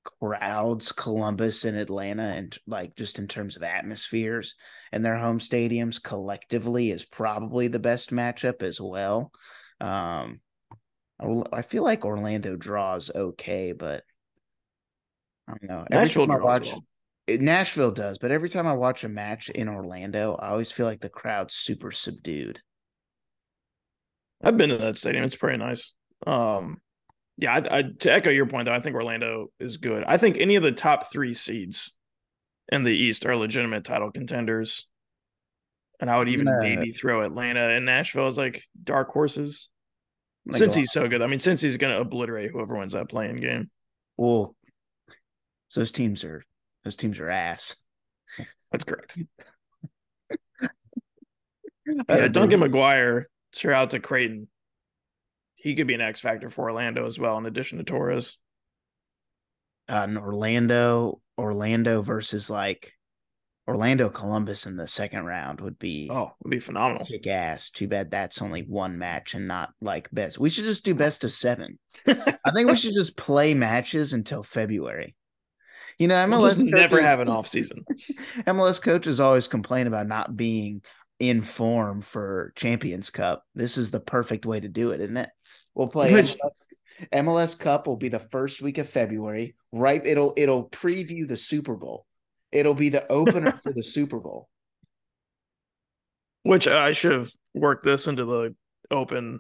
[0.04, 4.56] crowds Columbus and Atlanta and like just in terms of atmospheres
[4.92, 9.32] and their home stadiums collectively is probably the best matchup as well.
[9.80, 10.40] Um
[11.54, 14.04] I feel like Orlando draws okay, but
[15.48, 15.86] I don't know.
[15.92, 16.84] Every Nashville time I watch well.
[17.28, 21.02] Nashville does, but every time I watch a match in Orlando, I always feel like
[21.02, 22.60] the crowd's super subdued.
[24.44, 25.24] I've been to that stadium.
[25.24, 25.94] It's pretty nice.
[26.26, 26.78] Um
[27.42, 30.04] yeah, I, I, to echo your point though, I think Orlando is good.
[30.06, 31.92] I think any of the top three seeds
[32.72, 34.88] in the East are legitimate title contenders,
[36.00, 36.60] and I would even nah.
[36.62, 39.70] maybe throw Atlanta and Nashville as like dark horses.
[40.52, 43.70] Cincy's so good, I mean, Cincy's going to obliterate whoever wins that play-in game.
[44.18, 44.56] Well,
[45.76, 46.44] those teams are
[46.84, 47.76] those teams are ass.
[48.72, 49.18] That's correct.
[52.08, 53.24] Uh, yeah, Duncan McGuire.
[53.54, 54.48] Shout out to Creighton
[55.62, 58.38] he could be an X factor for Orlando as well, in addition to Torres.
[59.88, 62.94] Uh, Orlando, Orlando versus like
[63.68, 67.06] Orlando Columbus in the second round would be oh would be phenomenal.
[67.06, 67.70] Kick ass.
[67.70, 70.40] Too bad that's only one match and not like best.
[70.40, 71.78] We should just do best of seven.
[72.08, 75.16] I think we should just play matches until February.
[76.00, 77.86] You know, MLS we'll never have an off season.
[78.48, 80.82] MLS coaches always complain about not being
[81.20, 83.46] in form for Champions Cup.
[83.54, 85.30] This is the perfect way to do it, isn't it?
[85.74, 86.38] We'll play MLS,
[87.14, 89.56] MLS Cup will be the first week of February.
[89.72, 92.06] Right, it'll it'll preview the Super Bowl.
[92.52, 94.50] It'll be the opener for the Super Bowl.
[96.44, 98.56] Which I should have worked this into the
[98.90, 99.40] open.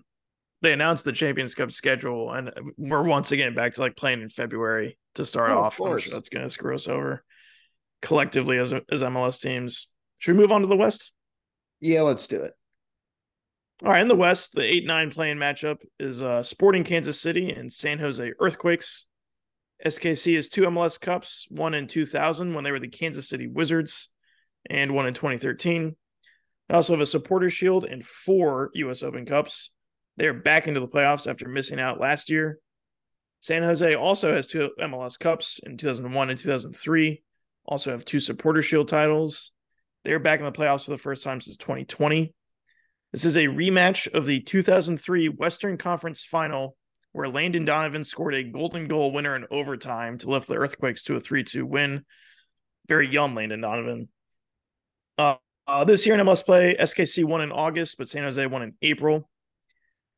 [0.62, 4.30] They announced the Champions Cup schedule, and we're once again back to like playing in
[4.30, 5.82] February to start oh, off.
[5.82, 7.24] Of sure that's going to screw us over
[8.02, 9.88] collectively as as MLS teams.
[10.20, 11.12] Should we move on to the West?
[11.80, 12.54] Yeah, let's do it.
[13.84, 17.50] All right, in the West, the 8 9 play-in matchup is uh, Sporting Kansas City
[17.50, 19.08] and San Jose Earthquakes.
[19.84, 24.10] SKC has two MLS Cups, one in 2000 when they were the Kansas City Wizards,
[24.70, 25.96] and one in 2013.
[26.70, 29.02] They also have a Supporter Shield and four U.S.
[29.02, 29.72] Open Cups.
[30.16, 32.60] They are back into the playoffs after missing out last year.
[33.40, 37.24] San Jose also has two MLS Cups in 2001 and 2003.
[37.66, 39.52] Also have two Supporter Shield titles.
[40.04, 42.36] They're back in the playoffs for the first time since 2020.
[43.12, 46.78] This is a rematch of the 2003 Western Conference Final,
[47.12, 51.18] where Landon Donovan scored a golden goal winner in overtime to lift the Earthquakes to
[51.18, 52.06] a 3 2 win.
[52.88, 54.08] Very young Landon Donovan.
[55.18, 55.36] Uh,
[55.68, 58.74] uh, this year in MLS play, SKC won in August, but San Jose won in
[58.82, 59.30] April.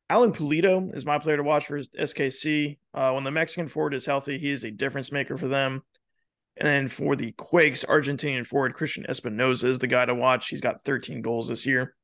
[0.08, 2.78] Alan Pulido is my player to watch for SKC.
[2.92, 5.82] Uh, when the Mexican forward is healthy, he is a difference maker for them.
[6.56, 10.48] And then for the Quakes, Argentinian forward Cristian Espinoza is the guy to watch.
[10.48, 11.96] He's got 13 goals this year.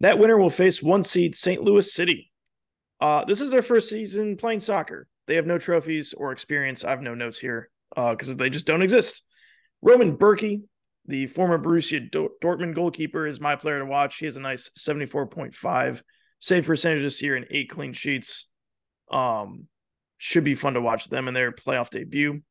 [0.00, 1.62] That winner will face one seed St.
[1.62, 2.30] Louis City.
[3.00, 5.06] Uh, this is their first season playing soccer.
[5.26, 6.84] They have no trophies or experience.
[6.84, 9.24] I have no notes here because uh, they just don't exist.
[9.82, 10.62] Roman Bürki,
[11.06, 14.16] the former Borussia Dortmund goalkeeper, is my player to watch.
[14.18, 16.02] He has a nice 74.5
[16.40, 18.48] save percentage this year and eight clean sheets.
[19.10, 19.66] Um,
[20.18, 22.42] should be fun to watch them in their playoff debut.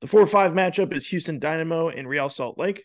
[0.00, 2.84] The 4 5 matchup is Houston Dynamo and Real Salt Lake.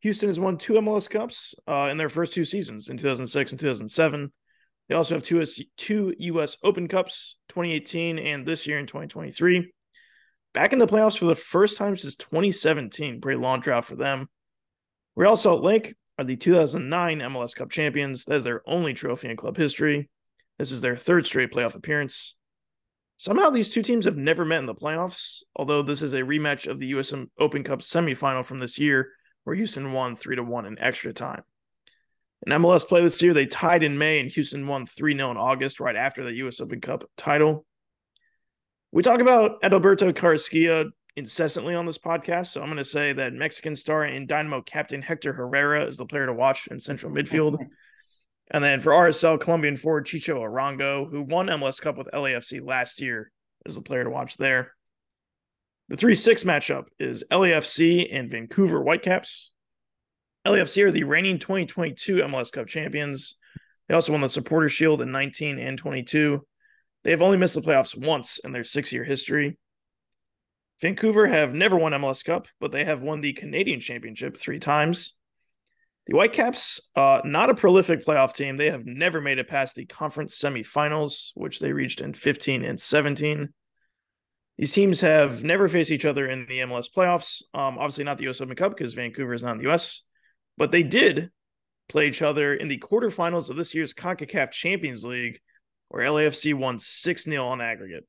[0.00, 3.60] Houston has won two MLS Cups uh, in their first two seasons in 2006 and
[3.60, 4.32] 2007.
[4.88, 5.44] They also have two,
[5.76, 6.56] two U.S.
[6.62, 9.72] Open Cups, 2018 and this year in 2023.
[10.54, 13.20] Back in the playoffs for the first time since 2017.
[13.20, 14.28] Pretty long drought for them.
[15.16, 18.24] Real Salt Lake are the 2009 MLS Cup champions.
[18.24, 20.08] That is their only trophy in club history.
[20.58, 22.36] This is their third straight playoff appearance.
[23.18, 26.66] Somehow these two teams have never met in the playoffs, although this is a rematch
[26.66, 29.10] of the US Open Cup semifinal from this year,
[29.46, 31.44] where Houston won 3 to 1 in extra time.
[32.44, 35.36] In MLS play this year, they tied in May and Houston won 3 0 in
[35.36, 37.64] August, right after the US Open Cup title.
[38.90, 42.46] We talk about Adalberto Carrasquilla incessantly on this podcast.
[42.48, 46.06] So I'm going to say that Mexican star and Dynamo captain Hector Herrera is the
[46.06, 47.58] player to watch in central midfield.
[48.48, 53.00] And then for RSL, Colombian forward Chicho Arango, who won MLS Cup with LAFC last
[53.00, 53.32] year,
[53.64, 54.75] is the player to watch there.
[55.88, 59.52] The 3 6 matchup is LAFC and Vancouver Whitecaps.
[60.44, 63.36] LAFC are the reigning 2022 MLS Cup champions.
[63.88, 66.44] They also won the Supporter Shield in 19 and 22.
[67.04, 69.58] They have only missed the playoffs once in their six year history.
[70.80, 75.14] Vancouver have never won MLS Cup, but they have won the Canadian Championship three times.
[76.08, 78.56] The Whitecaps, uh, not a prolific playoff team.
[78.56, 82.80] They have never made it past the conference semifinals, which they reached in 15 and
[82.80, 83.52] 17.
[84.58, 87.42] These teams have never faced each other in the MLS playoffs.
[87.52, 90.02] Um, obviously, not the US Open Cup because Vancouver is not in the US,
[90.56, 91.30] but they did
[91.88, 95.40] play each other in the quarterfinals of this year's CONCACAF Champions League,
[95.88, 98.06] where LAFC won 6 0 on aggregate.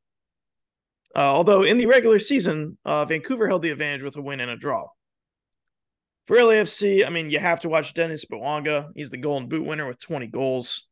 [1.15, 4.51] Uh, although in the regular season, uh, Vancouver held the advantage with a win and
[4.51, 4.87] a draw.
[6.27, 8.89] For LAFC, I mean, you have to watch Denis Bouanga.
[8.95, 10.89] He's the Golden Boot winner with 20 goals.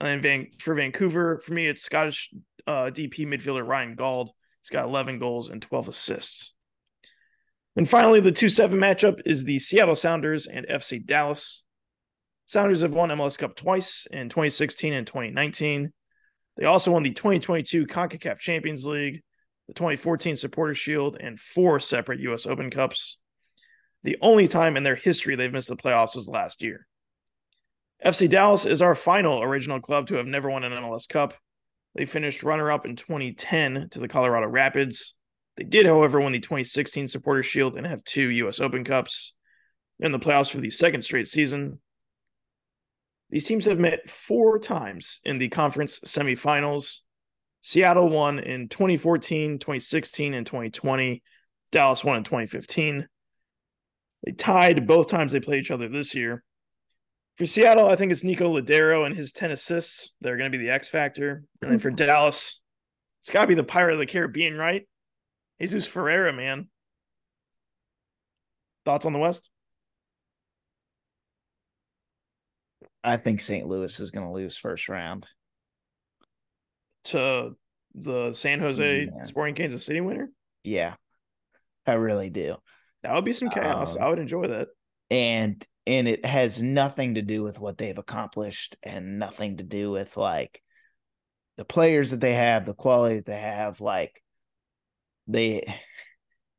[0.00, 2.32] And then Van- for Vancouver, for me, it's Scottish
[2.66, 4.30] uh, DP midfielder Ryan Gauld.
[4.62, 6.54] He's got 11 goals and 12 assists.
[7.76, 11.64] And finally, the 2 7 matchup is the Seattle Sounders and FC Dallas.
[12.46, 15.92] Sounders have won MLS Cup twice in 2016 and 2019.
[16.56, 19.22] They also won the 2022 CONCACAF Champions League
[19.70, 22.44] the 2014 Supporter Shield, and four separate U.S.
[22.44, 23.18] Open Cups.
[24.02, 26.88] The only time in their history they've missed the playoffs was last year.
[28.04, 31.34] FC Dallas is our final original club to have never won an MLS Cup.
[31.94, 35.16] They finished runner up in 2010 to the Colorado Rapids.
[35.56, 38.60] They did, however, win the 2016 Supporter Shield and have two U.S.
[38.60, 39.34] Open Cups.
[40.02, 41.78] In the playoffs for the second straight season.
[43.28, 47.00] These teams have met four times in the conference semifinals.
[47.60, 51.22] Seattle won in 2014, 2016, and 2020.
[51.70, 53.06] Dallas won in 2015.
[54.24, 56.42] They tied both times they played each other this year.
[57.40, 60.12] For Seattle, I think it's Nico Lodeiro and his 10 assists.
[60.20, 61.42] They're going to be the X factor.
[61.62, 62.60] And then for Dallas,
[63.22, 64.86] it's got to be the Pirate of the Caribbean, right?
[65.58, 66.68] Jesus Ferreira, man.
[68.84, 69.48] Thoughts on the West?
[73.02, 73.66] I think St.
[73.66, 75.24] Louis is going to lose first round
[77.04, 77.56] to
[77.94, 79.24] the San Jose yeah.
[79.24, 80.28] Sporting Kansas City winner?
[80.62, 80.92] Yeah,
[81.86, 82.56] I really do.
[83.02, 83.96] That would be some chaos.
[83.96, 84.68] Um, I would enjoy that.
[85.10, 89.90] And and it has nothing to do with what they've accomplished and nothing to do
[89.90, 90.62] with like
[91.56, 94.22] the players that they have, the quality that they have, like
[95.26, 95.74] they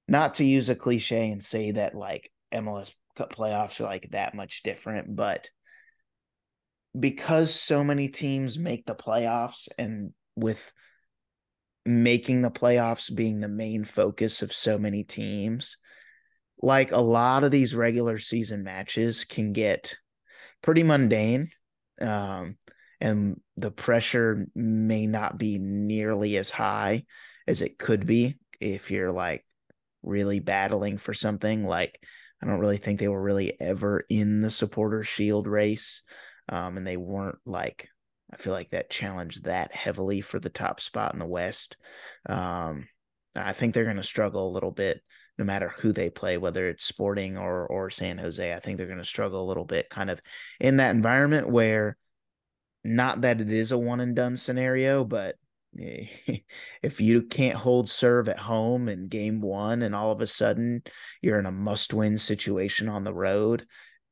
[0.07, 4.35] not to use a cliche and say that like MLS Cup playoffs are like that
[4.35, 5.49] much different, but
[6.97, 10.71] because so many teams make the playoffs and with
[11.85, 15.77] making the playoffs being the main focus of so many teams,
[16.61, 19.95] like a lot of these regular season matches can get
[20.61, 21.49] pretty mundane.
[21.99, 22.57] Um,
[22.99, 27.05] and the pressure may not be nearly as high
[27.47, 29.45] as it could be if you're like
[30.03, 31.65] really battling for something.
[31.65, 31.99] Like,
[32.41, 36.03] I don't really think they were really ever in the supporter shield race
[36.49, 37.89] um, and they weren't like
[38.33, 41.75] I feel like that challenged that heavily for the top spot in the West.
[42.27, 42.87] Um,
[43.35, 45.01] I think they're going to struggle a little bit
[45.41, 48.53] no matter who they play, whether it's Sporting or or San Jose.
[48.53, 50.21] I think they're going to struggle a little bit, kind of
[50.59, 51.97] in that environment where,
[52.83, 55.35] not that it is a one and done scenario, but
[55.73, 60.83] if you can't hold serve at home in game one and all of a sudden
[61.21, 63.65] you're in a must win situation on the road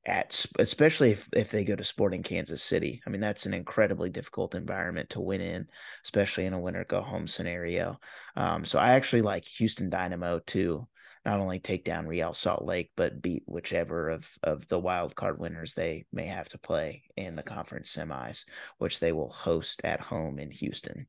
[0.05, 4.09] at especially if, if they go to sporting kansas city i mean that's an incredibly
[4.09, 5.67] difficult environment to win in
[6.05, 7.99] especially in a winner go home scenario
[8.37, 10.87] um, so i actually like houston dynamo to
[11.29, 15.39] not only take down real salt lake but beat whichever of of the wild card
[15.39, 18.45] winners they may have to play in the conference semis
[18.79, 21.07] which they will host at home in houston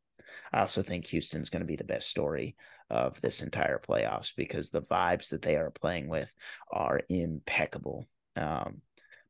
[0.53, 2.57] I also think Houston's going to be the best story
[2.89, 6.33] of this entire playoffs because the vibes that they are playing with
[6.73, 8.09] are impeccable.
[8.37, 8.83] Um,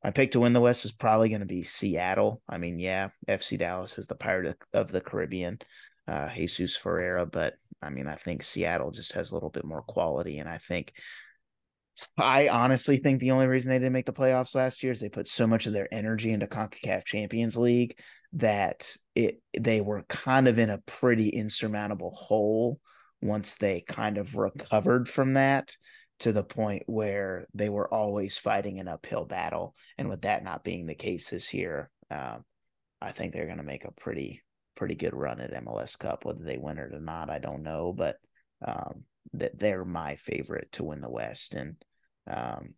[0.03, 2.41] my pick to win the West is probably going to be Seattle.
[2.49, 5.59] I mean, yeah, FC Dallas is the pirate of the Caribbean,
[6.11, 9.83] uh, Jesus Ferreira, but I mean, I think Seattle just has a little bit more
[9.83, 10.93] quality, and I think.
[12.17, 15.11] I honestly think the only reason they didn't make the playoffs last year is they
[15.11, 17.99] put so much of their energy into CONCACAF Champions League
[18.33, 22.81] that it they were kind of in a pretty insurmountable hole
[23.21, 25.77] once they kind of recovered from that
[26.21, 29.75] to the point where they were always fighting an uphill battle.
[29.99, 32.45] And with that not being the case this year, um,
[33.03, 34.43] I think they're going to make a pretty
[34.77, 36.25] pretty good run at MLS Cup.
[36.25, 38.17] Whether they win it or not, I don't know, but
[38.65, 39.05] um,
[39.35, 41.55] that they're my favorite to win the West.
[41.55, 41.77] And
[42.27, 42.75] um,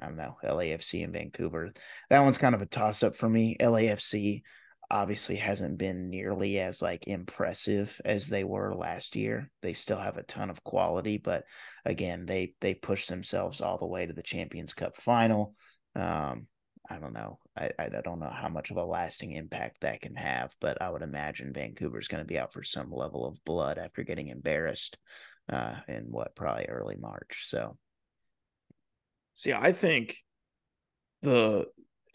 [0.00, 1.72] I don't know, LAFC and Vancouver.
[2.10, 3.56] That one's kind of a toss up for me.
[3.60, 4.42] LAFC
[4.90, 9.50] obviously hasn't been nearly as like impressive as they were last year.
[9.62, 11.44] They still have a ton of quality, but
[11.84, 15.54] again, they they pushed themselves all the way to the Champions Cup final.
[15.94, 16.46] Um,
[16.88, 17.38] I don't know.
[17.56, 20.90] I, I don't know how much of a lasting impact that can have, but I
[20.90, 24.96] would imagine Vancouver's going to be out for some level of blood after getting embarrassed
[25.50, 27.44] uh, in what probably early March.
[27.46, 27.76] So,
[29.34, 30.16] see, I think
[31.22, 31.66] the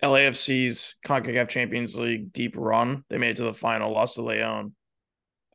[0.04, 3.04] LAFC's CONCACAF Champions League deep run.
[3.10, 4.74] They made it to the final, lost to Leon.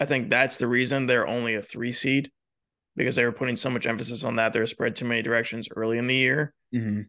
[0.01, 2.31] I think that's the reason they're only a three seed
[2.97, 4.53] because they were putting so much emphasis on that.
[4.53, 6.55] They're spread too many directions early in the year.
[6.75, 7.03] Mm-hmm.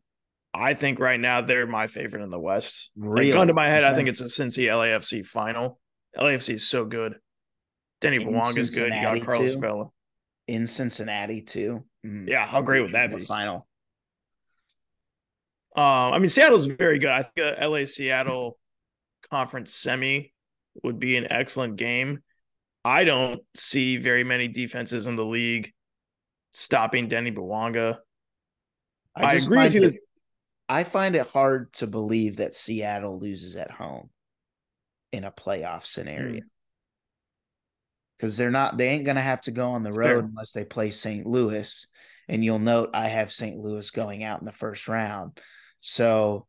[0.59, 2.91] I think right now they're my favorite in the West.
[2.97, 3.31] Really?
[3.31, 5.79] Gun to my head, I think it's a Cincy LAFC final.
[6.17, 7.15] LAFC is so good.
[8.01, 8.93] Denis Bouanga is good.
[8.93, 9.59] You got Carlos too?
[9.59, 9.89] Vela
[10.47, 11.85] in Cincinnati too.
[12.05, 12.27] Mm-hmm.
[12.27, 13.23] Yeah, how great would that be?
[13.23, 13.67] Final.
[15.75, 17.11] Um, I mean, Seattle's very good.
[17.11, 18.57] I think a LA Seattle
[19.29, 20.33] conference semi
[20.83, 22.23] would be an excellent game.
[22.83, 25.71] I don't see very many defenses in the league
[26.51, 27.97] stopping Denis Bouanga.
[29.15, 29.99] I, I agree with you.
[30.69, 34.11] I find it hard to believe that Seattle loses at home
[35.11, 36.41] in a playoff scenario.
[38.17, 38.37] Because mm.
[38.37, 40.91] they're not, they ain't going to have to go on the road unless they play
[40.91, 41.25] St.
[41.25, 41.87] Louis.
[42.27, 43.57] And you'll note I have St.
[43.57, 45.39] Louis going out in the first round.
[45.81, 46.45] So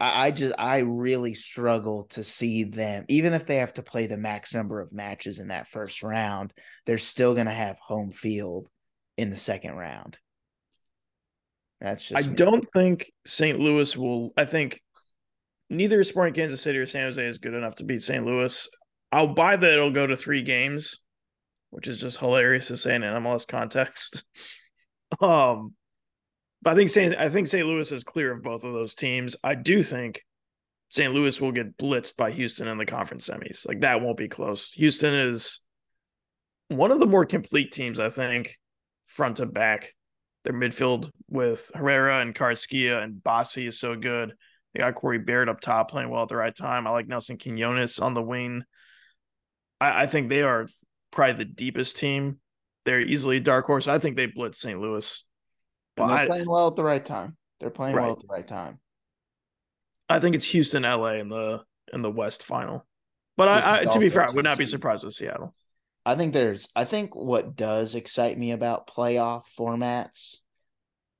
[0.00, 4.06] I, I just I really struggle to see them, even if they have to play
[4.06, 6.52] the max number of matches in that first round,
[6.86, 8.68] they're still gonna have home field
[9.16, 10.18] in the second round.
[11.80, 12.34] That's just I me.
[12.34, 13.58] don't think St.
[13.58, 14.80] Louis will I think
[15.70, 18.24] neither Sporting Kansas City or San Jose is good enough to beat St.
[18.24, 18.68] Louis.
[19.12, 21.00] I'll buy that it'll go to three games,
[21.70, 24.24] which is just hilarious to say in an MLS context.
[25.20, 25.74] um
[26.62, 27.14] but I think St.
[27.16, 27.66] I think St.
[27.66, 29.36] Louis is clear of both of those teams.
[29.44, 30.22] I do think
[30.88, 31.12] St.
[31.12, 33.68] Louis will get blitzed by Houston in the conference semis.
[33.68, 34.72] Like that won't be close.
[34.72, 35.60] Houston is
[36.68, 38.56] one of the more complete teams, I think,
[39.04, 39.92] front to back.
[40.44, 44.34] Their midfield with Herrera and Carrasquilla and Bassi is so good.
[44.74, 46.86] They got Corey Baird up top playing well at the right time.
[46.86, 48.64] I like Nelson Quinones on the wing.
[49.80, 50.66] I, I think they are
[51.10, 52.38] probably the deepest team.
[52.84, 53.88] They're easily dark horse.
[53.88, 54.78] I think they blitz St.
[54.78, 55.24] Louis.
[55.96, 57.36] And they're I, playing well at the right time.
[57.60, 58.02] They're playing right.
[58.02, 58.80] well at the right time.
[60.08, 62.86] I think it's Houston, LA in the in the West final.
[63.36, 65.54] But I, I to be fair, I would not be surprised with Seattle.
[66.06, 70.36] I think there's I think what does excite me about playoff formats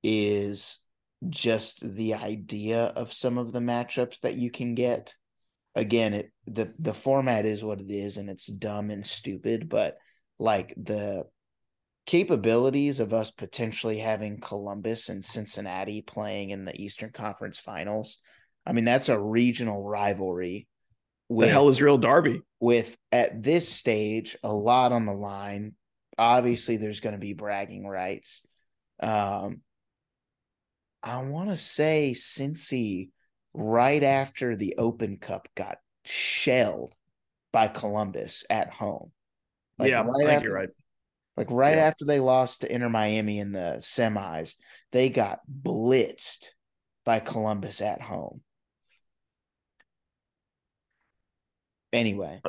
[0.02, 0.80] is
[1.28, 5.14] just the idea of some of the matchups that you can get.
[5.74, 9.96] Again, it the the format is what it is and it's dumb and stupid, but
[10.38, 11.24] like the
[12.06, 18.18] capabilities of us potentially having Columbus and Cincinnati playing in the Eastern Conference Finals.
[18.66, 20.68] I mean, that's a regional rivalry.
[21.28, 22.42] With, the hell is real Derby?
[22.60, 25.74] With at this stage a lot on the line.
[26.16, 28.46] Obviously, there's going to be bragging rights.
[29.00, 29.62] Um,
[31.02, 33.10] I want to say Cincy
[33.52, 36.94] right after the Open Cup got shelled
[37.52, 39.12] by Columbus at home.
[39.78, 40.68] Like yeah, right after, you're right.
[41.36, 41.84] Like right yeah.
[41.84, 44.54] after they lost to Inter Miami in the semis,
[44.92, 46.46] they got blitzed
[47.04, 48.40] by Columbus at home.
[51.94, 52.42] Anyway,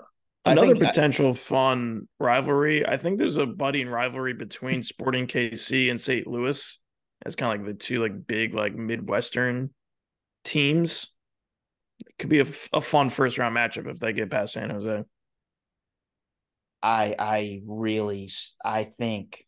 [0.43, 2.85] another potential fun rivalry.
[2.85, 6.27] I think there's a budding rivalry between Sporting KC and St.
[6.27, 6.79] Louis
[7.25, 9.69] as kind of like the two like big like Midwestern
[10.43, 11.11] teams.
[11.99, 15.03] It could be a, a fun first round matchup if they get past San Jose.
[16.81, 18.29] I I really
[18.63, 19.45] I think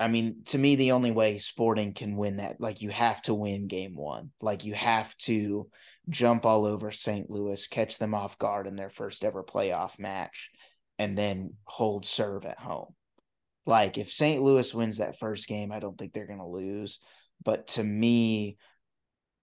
[0.00, 3.34] I mean, to me, the only way Sporting can win that, like, you have to
[3.34, 4.30] win game one.
[4.40, 5.68] Like, you have to
[6.08, 7.30] jump all over St.
[7.30, 10.50] Louis, catch them off guard in their first ever playoff match,
[10.98, 12.94] and then hold serve at home.
[13.66, 14.42] Like, if St.
[14.42, 17.00] Louis wins that first game, I don't think they're going to lose.
[17.44, 18.56] But to me,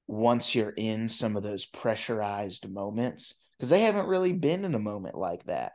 [0.07, 4.79] once you're in some of those pressurized moments, because they haven't really been in a
[4.79, 5.73] moment like that.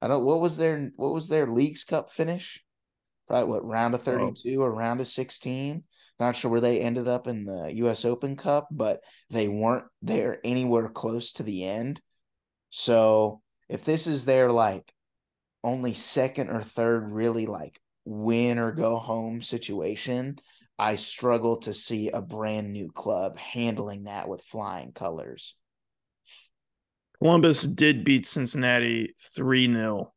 [0.00, 0.24] I don't.
[0.24, 2.64] What was their What was their Leagues Cup finish?
[3.26, 4.64] Probably what round of 32 oh.
[4.64, 5.84] or round of 16.
[6.20, 9.00] Not sure where they ended up in the US Open Cup, but
[9.30, 12.00] they weren't there anywhere close to the end.
[12.70, 14.92] So if this is their like
[15.62, 20.38] only second or third really like win or go home situation,
[20.78, 25.56] I struggle to see a brand new club handling that with flying colors.
[27.18, 30.12] Columbus did beat Cincinnati 3 0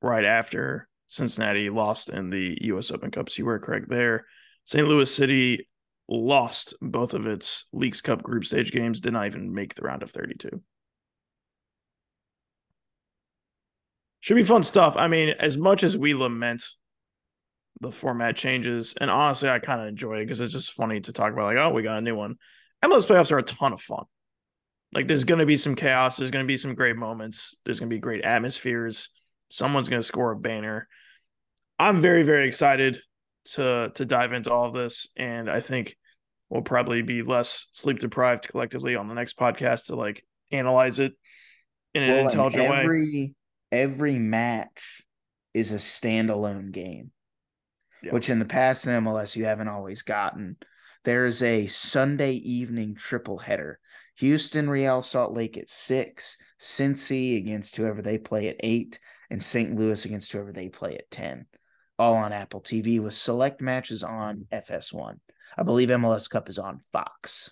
[0.00, 2.92] right after Cincinnati lost in the U.S.
[2.92, 3.28] Open Cup.
[3.28, 4.26] So you were correct there.
[4.68, 4.86] St.
[4.86, 5.66] Louis City
[6.08, 10.02] lost both of its Leagues Cup group stage games, did not even make the round
[10.02, 10.60] of 32.
[14.20, 14.94] Should be fun stuff.
[14.98, 16.62] I mean, as much as we lament
[17.80, 21.14] the format changes, and honestly, I kind of enjoy it because it's just funny to
[21.14, 22.36] talk about, like, oh, we got a new one.
[22.84, 24.04] MLS playoffs are a ton of fun.
[24.92, 26.18] Like, there's going to be some chaos.
[26.18, 27.54] There's going to be some great moments.
[27.64, 29.08] There's going to be great atmospheres.
[29.48, 30.88] Someone's going to score a banner.
[31.78, 33.00] I'm very very excited
[33.44, 35.96] to to dive into all of this, and I think
[36.48, 41.12] we'll probably be less sleep deprived collectively on the next podcast to like analyze it
[41.94, 43.34] in an well, intelligent every, way.
[43.70, 45.02] Every match
[45.54, 47.10] is a standalone game,
[48.02, 48.12] yeah.
[48.12, 50.56] which in the past in MLS you haven't always gotten.
[51.04, 53.78] There's a Sunday evening triple header.
[54.16, 58.98] Houston Real Salt Lake at six, Cincy against whoever they play at eight,
[59.30, 59.76] and St.
[59.76, 61.46] Louis against whoever they play at 10
[61.98, 65.18] all on Apple TV with select matches on FS1.
[65.56, 67.50] I believe MLS Cup is on Fox.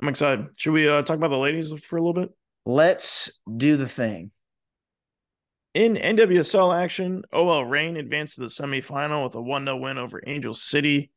[0.00, 0.46] I'm excited.
[0.56, 2.30] Should we uh, talk about the ladies for a little bit?
[2.66, 4.32] Let's do the thing.
[5.74, 10.22] In NWSL action, OL Reign advanced to the semifinal with a 1 0 win over
[10.26, 11.10] Angel City,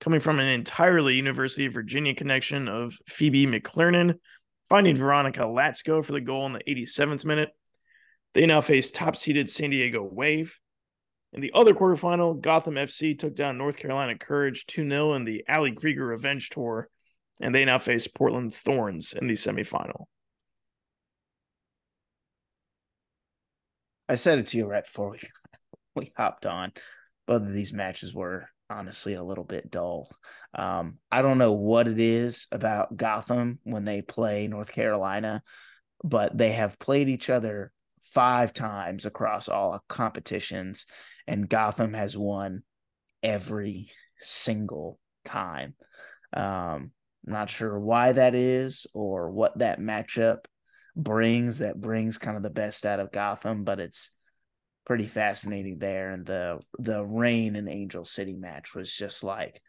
[0.00, 4.14] coming from an entirely University of Virginia connection of Phoebe McClernon,
[4.68, 7.50] finding Veronica Latsko for the goal in the 87th minute.
[8.34, 10.60] They now face top seeded San Diego Wave.
[11.32, 15.44] In the other quarterfinal, Gotham FC took down North Carolina Courage 2 0 in the
[15.48, 16.88] Ali Krieger Revenge Tour,
[17.40, 20.06] and they now face Portland Thorns in the semifinal.
[24.08, 25.20] I said it to you right before we,
[25.94, 26.72] we hopped on.
[27.26, 30.10] Both of these matches were honestly a little bit dull.
[30.52, 35.42] Um, I don't know what it is about Gotham when they play North Carolina,
[36.02, 37.72] but they have played each other
[38.12, 40.86] five times across all competitions,
[41.26, 42.62] and Gotham has won
[43.22, 45.74] every single time.
[46.32, 46.92] Um,
[47.24, 50.44] not sure why that is or what that matchup
[50.96, 54.10] brings that brings kind of the best out of Gotham, but it's
[54.86, 56.10] pretty fascinating there.
[56.10, 59.60] And the the Reign and Angel City match was just like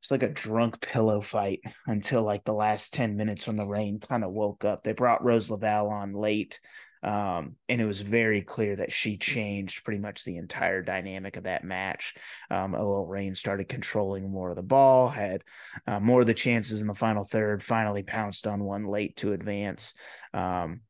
[0.00, 4.00] it's like a drunk pillow fight until like the last 10 minutes when the Reign
[4.00, 4.82] kind of woke up.
[4.82, 6.58] They brought Rose Lavelle on late.
[7.02, 11.44] Um, and it was very clear that she changed pretty much the entire dynamic of
[11.44, 12.14] that match.
[12.50, 15.42] Um, OL Reign started controlling more of the ball, had
[15.86, 19.32] uh, more of the chances in the final third, finally pounced on one late to
[19.32, 19.94] advance.
[20.34, 20.80] Um,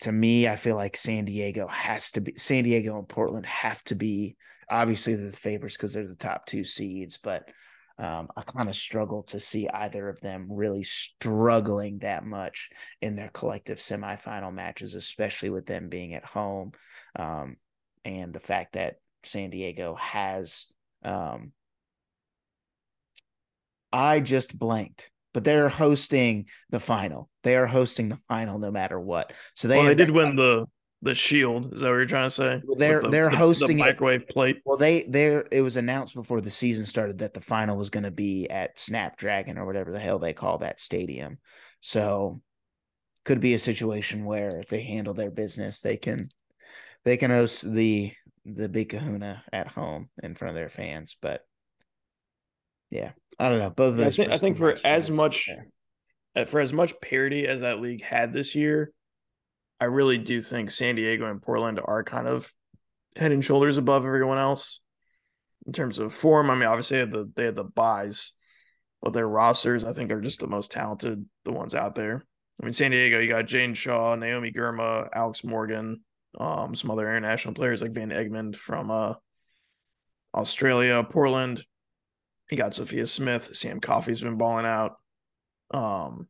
[0.00, 3.82] to me, I feel like San Diego has to be San Diego and Portland have
[3.84, 4.36] to be
[4.68, 7.48] obviously they're the favorites because they're the top two seeds, but
[7.98, 12.68] um, I kind of struggle to see either of them really struggling that much
[13.00, 16.72] in their collective semifinal matches, especially with them being at home
[17.18, 17.56] um,
[18.04, 20.66] and the fact that San Diego has.
[21.02, 21.52] Um,
[23.92, 27.30] I just blanked, but they're hosting the final.
[27.44, 29.32] They are hosting the final no matter what.
[29.54, 30.66] So they well, they did win the
[31.06, 31.72] the Shield.
[31.72, 32.62] Is that what you're trying to say?
[32.64, 33.86] Well, they're the, they're hosting the it.
[33.86, 34.60] microwave plate.
[34.64, 38.04] Well, they there it was announced before the season started that the final was going
[38.04, 41.38] to be at Snapdragon or whatever the hell they call that stadium.
[41.80, 42.42] So
[43.24, 46.28] could be a situation where if they handle their business, they can
[47.04, 48.12] they can host the
[48.44, 51.16] the big kahuna at home in front of their fans.
[51.20, 51.40] But
[52.90, 53.70] yeah, I don't know.
[53.70, 54.16] Both of I those.
[54.16, 55.66] think, I think for as much there.
[56.36, 58.92] uh, for as much parity as that league had this year,
[59.80, 62.52] I really do think San Diego and Portland are kind of
[63.14, 64.80] head and shoulders above everyone else
[65.66, 66.50] in terms of form.
[66.50, 68.32] I mean, obviously they had the they had the buys,
[69.02, 72.24] but their rosters I think are just the most talented, the ones out there.
[72.60, 76.00] I mean, San Diego, you got Jaedyn Shaw, Naomi Girma, Alex Morgan,
[76.38, 79.14] um, some other international players like Van Egmond from uh,
[80.34, 81.64] Australia, Portland.
[82.50, 84.96] You got Sophia Smith, Sam Coffey's been balling out.
[85.72, 86.28] Um,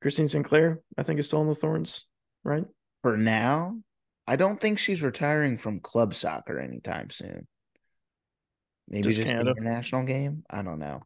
[0.00, 2.06] Christine Sinclair, I think, is still in the Thorns,
[2.42, 2.64] right?
[3.02, 3.78] For now,
[4.26, 7.46] I don't think she's retiring from club soccer anytime soon.
[8.88, 9.54] Maybe Just just, the Canada?
[9.56, 10.44] international game.
[10.50, 11.02] I don't know.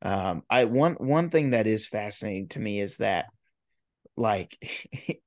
[0.00, 3.26] Um, I one one thing that is fascinating to me is that,
[4.16, 4.56] like,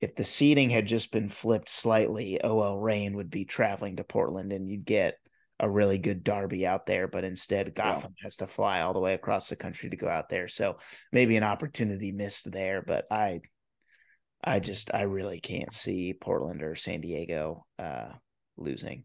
[0.00, 4.52] if the seating had just been flipped slightly, OL Reign would be traveling to Portland,
[4.52, 5.16] and you'd get
[5.60, 7.08] a really good derby out there.
[7.08, 10.28] But instead, Gotham has to fly all the way across the country to go out
[10.28, 10.48] there.
[10.48, 10.78] So
[11.12, 12.82] maybe an opportunity missed there.
[12.82, 13.40] But I,
[14.42, 18.10] I just I really can't see Portland or San Diego uh,
[18.56, 19.04] losing.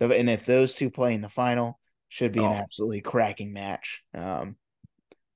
[0.00, 1.78] And if those two play in the final,
[2.08, 2.54] should be an Oh.
[2.54, 4.02] absolutely cracking match.
[4.12, 4.56] Um,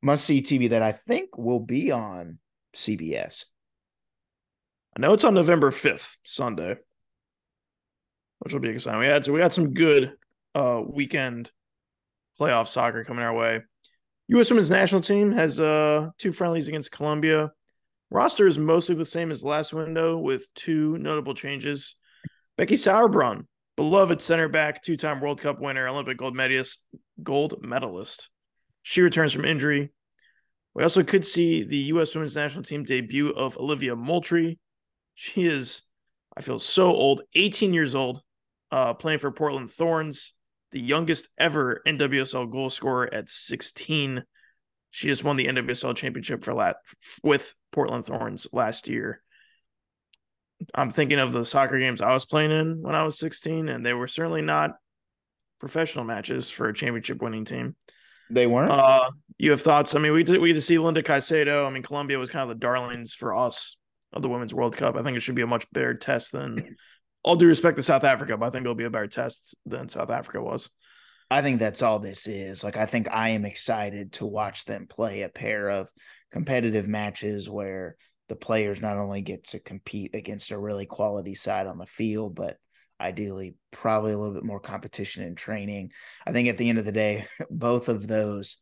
[0.03, 2.39] must see TV that I think will be on
[2.75, 3.47] CBS.
[4.97, 6.77] I know it's on November 5th, Sunday,
[8.41, 9.01] which will be exciting.
[9.01, 10.13] We had so we got some good
[10.57, 11.51] uh weekend
[12.41, 13.61] playoff soccer coming our way.
[14.29, 14.51] U.S.
[14.51, 17.51] Women's National Team has uh two friendlies against Colombia.
[18.11, 21.97] Roster is mostly the same as last window with two notable changes.
[22.57, 23.47] Becky Sauerbrunn,
[23.77, 26.83] beloved center back, two-time World Cup winner, Olympic gold medalist,
[27.23, 28.31] gold medalist.
[28.83, 29.91] She returns from injury.
[30.75, 32.15] We also could see the U.S.
[32.15, 34.59] Women's National Team debut of Olivia Moultrie.
[35.15, 35.83] She is,
[36.37, 38.23] I feel so old, 18 years old,
[38.71, 40.35] uh, playing for Portland Thorns,
[40.73, 44.25] the youngest ever NWSL goal scorer at 16.
[44.91, 46.77] She just won the NWSL championship for lat
[47.23, 49.23] with Portland Thorns last year.
[50.75, 53.85] I'm thinking of the soccer games I was playing in when I was 16, and
[53.85, 54.73] they were certainly not
[55.61, 57.77] professional matches for a championship winning team.
[58.31, 58.73] They weren't.
[58.73, 59.95] Uh, you have thoughts?
[59.95, 61.67] I mean, we did, we did see Linda Caicedo.
[61.67, 63.77] I mean, Colombia was kind of the darlings for us
[64.13, 64.97] of the Women's World Cup.
[64.97, 66.77] I think it should be a much better test than,
[67.27, 69.89] all due respect to South Africa, but I think it'll be a better test than
[69.89, 70.71] South Africa was.
[71.29, 72.63] I think that's all this is.
[72.63, 75.91] Like, I think I am excited to watch them play a pair of
[76.31, 77.97] competitive matches where
[78.29, 82.37] the players not only get to compete against a really quality side on the field,
[82.37, 82.59] but
[83.01, 85.91] ideally probably a little bit more competition in training.
[86.25, 88.59] I think at the end of the day, both of those,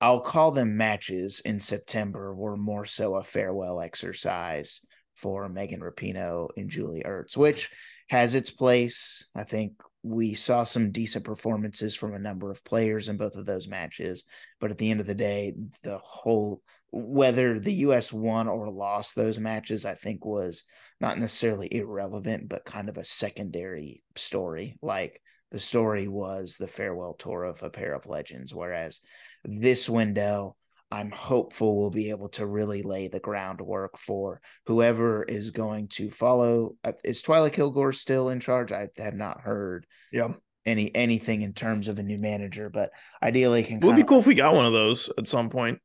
[0.00, 4.80] I'll call them matches in September, were more so a farewell exercise
[5.14, 7.70] for Megan Rapinoe and Julie Ertz, which
[8.08, 9.26] has its place.
[9.34, 13.46] I think we saw some decent performances from a number of players in both of
[13.46, 14.24] those matches.
[14.60, 16.62] But at the end of the day, the whole
[16.96, 20.62] whether the US won or lost those matches, I think was
[21.00, 24.76] not necessarily irrelevant, but kind of a secondary story.
[24.80, 28.54] Like the story was the farewell tour of a pair of legends.
[28.54, 29.00] Whereas
[29.44, 30.56] this window,
[30.94, 36.10] I'm hopeful we'll be able to really lay the groundwork for whoever is going to
[36.10, 36.76] follow.
[36.84, 38.70] uh, Is Twyla Kilgore still in charge?
[38.70, 40.34] I have not heard Yeah.
[40.64, 42.90] any anything in terms of a new manager, but
[43.22, 43.78] ideally can.
[43.78, 45.80] It would be cool if we got one of those at some point.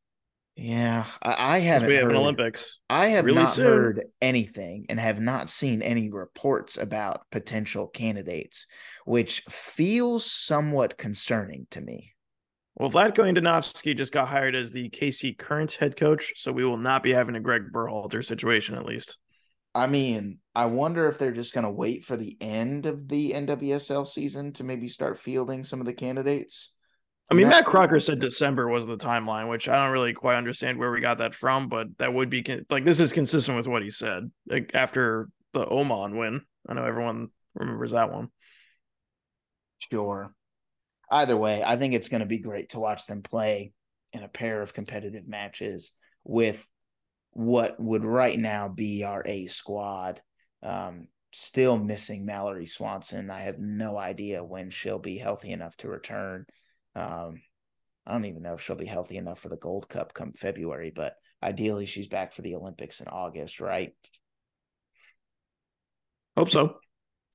[0.55, 1.87] Yeah, I, I haven't.
[1.89, 2.79] we have an Olympics.
[2.89, 3.65] I have really not soon.
[3.65, 8.67] heard anything and have not seen any reports about potential candidates,
[9.05, 12.13] which feels somewhat concerning to me.
[12.79, 16.77] Well, Vlatko Andonovski just got hired as the KC current head coach, so we will
[16.77, 19.17] not be having a Greg Berhalter situation at least.
[19.75, 23.33] I mean, I wonder if they're just going to wait for the end of the
[23.33, 26.73] NWSL season to maybe start fielding some of the candidates.
[27.29, 30.79] I mean, Matt Crocker said December was the timeline, which I don't really quite understand
[30.79, 33.67] where we got that from, but that would be con- like this is consistent with
[33.67, 36.41] what he said like after the Oman win.
[36.67, 38.29] I know everyone remembers that one.
[39.77, 40.33] Sure.
[41.11, 43.73] Either way, I think it's going to be great to watch them play
[44.13, 45.91] in a pair of competitive matches
[46.23, 46.67] with
[47.31, 50.21] what would right now be our A squad.
[50.61, 53.29] Um, still missing Mallory Swanson.
[53.29, 56.45] I have no idea when she'll be healthy enough to return.
[56.95, 57.41] Um,
[58.05, 60.91] I don't even know if she'll be healthy enough for the Gold Cup come February,
[60.93, 63.93] but ideally she's back for the Olympics in August, right?
[66.35, 66.75] Hope so.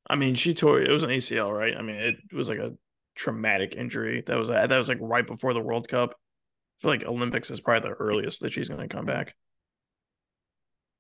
[0.09, 1.77] I mean, she tore it was an ACL, right?
[1.77, 2.73] I mean, it was like a
[3.15, 4.23] traumatic injury.
[4.27, 6.15] That was that was like right before the World Cup.
[6.15, 9.35] I feel like Olympics is probably the earliest that she's going to come back.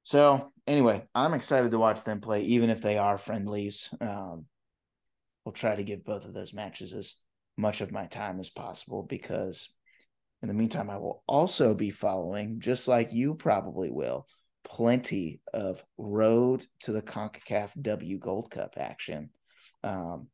[0.05, 3.89] So anyway, I'm excited to watch them play, even if they are friendlies.
[4.01, 4.47] Um,
[5.45, 7.17] we'll try to give both of those matches as
[7.57, 9.69] much of my time as possible because
[10.43, 14.27] in the meantime, I will also be following, just like you probably will,
[14.62, 19.31] plenty of road to the CONCACAF W Gold Cup action.
[19.83, 20.29] Um,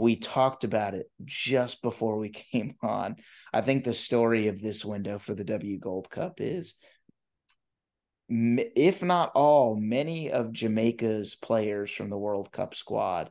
[0.00, 3.16] we talked about it just before we came on.
[3.52, 6.74] I think the story of this window for the W Gold Cup is
[8.30, 13.30] if not all, many of Jamaica's players from the World Cup squad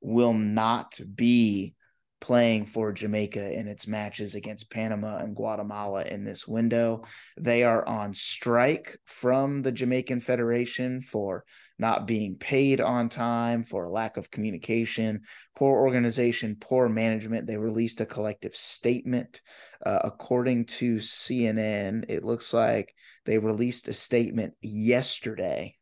[0.00, 1.74] will not be
[2.20, 7.04] playing for Jamaica in its matches against Panama and Guatemala in this window.
[7.36, 11.44] They are on strike from the Jamaican Federation for
[11.78, 15.22] not being paid on time, for lack of communication,
[15.54, 17.46] poor organization, poor management.
[17.46, 19.40] They released a collective statement.
[19.84, 22.92] Uh, according to CNN, it looks like
[23.26, 25.76] they released a statement yesterday,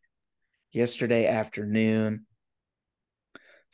[0.70, 2.25] yesterday afternoon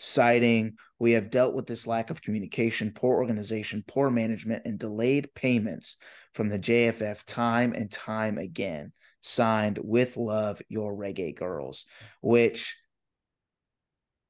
[0.03, 5.35] citing we have dealt with this lack of communication, poor organization, poor management, and delayed
[5.35, 5.97] payments
[6.33, 8.93] from the JFF time and time again.
[9.21, 11.87] Signed with love, your reggae girls,
[12.21, 12.77] which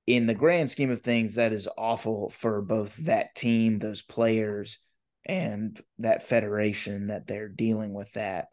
[0.06, 4.78] in the grand scheme of things, that is awful for both that team, those players,
[5.26, 8.46] and that federation that they're dealing with that.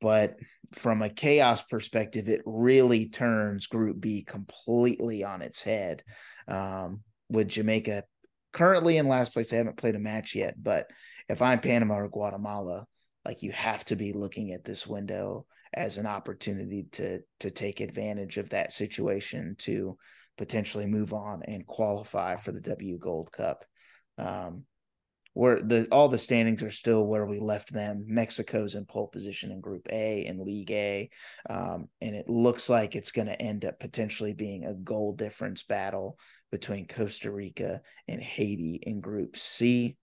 [0.00, 0.36] But
[0.72, 6.02] from a chaos perspective, it really turns Group B completely on its head.
[6.48, 8.04] Um, with Jamaica
[8.52, 10.54] currently in last place, they haven't played a match yet.
[10.60, 10.86] But
[11.28, 12.86] if I'm Panama or Guatemala,
[13.24, 17.80] like you have to be looking at this window as an opportunity to to take
[17.80, 19.98] advantage of that situation to
[20.38, 23.64] potentially move on and qualify for the W Gold Cup.
[24.16, 24.64] Um,
[25.34, 28.04] where the all the standings are still where we left them.
[28.08, 31.10] Mexico's in pole position in Group A in League A,
[31.48, 35.62] um, and it looks like it's going to end up potentially being a goal difference
[35.62, 36.18] battle
[36.50, 39.96] between Costa Rica and Haiti in Group C.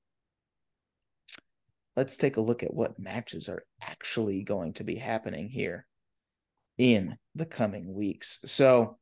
[1.95, 5.85] Let's take a look at what matches are actually going to be happening here
[6.77, 8.39] in the coming weeks.
[8.45, 8.97] So,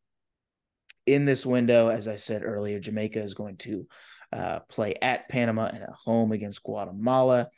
[1.05, 3.87] in this window, as I said earlier, Jamaica is going to
[4.31, 7.49] uh, play at Panama and at home against Guatemala.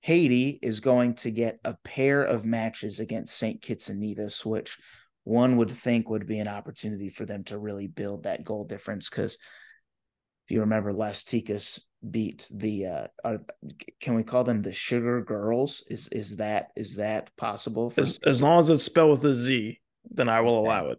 [0.00, 3.60] Haiti is going to get a pair of matches against St.
[3.60, 4.78] Kitts and Nevis, which
[5.24, 9.08] one would think would be an opportunity for them to really build that goal difference.
[9.08, 9.34] Because
[10.46, 13.40] if you remember, Las Ticas beat the uh, are,
[14.00, 15.84] can we call them the Sugar Girls?
[15.88, 17.92] Is is that is that possible?
[17.96, 20.98] As, as long as it's spelled with a Z, then I will allow it.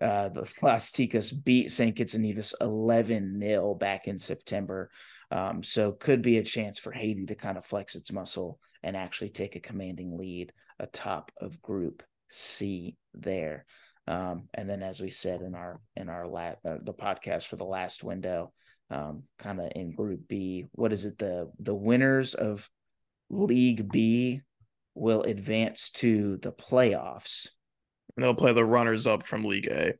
[0.00, 1.96] Uh, the Las Ticas beat St.
[1.96, 4.90] Kitts and Nevis 11 0 back in September.
[5.30, 8.96] Um, so could be a chance for Haiti to kind of flex its muscle and
[8.96, 13.64] actually take a commanding lead atop of Group C there.
[14.06, 17.56] Um, and then, as we said in our in our la- uh, the podcast for
[17.56, 18.52] the last window,
[18.90, 21.18] um, kind of in Group B, what is it?
[21.18, 22.68] The the winners of
[23.30, 24.40] League B
[24.94, 27.46] will advance to the playoffs
[28.16, 29.94] and they'll play the runners up from League A.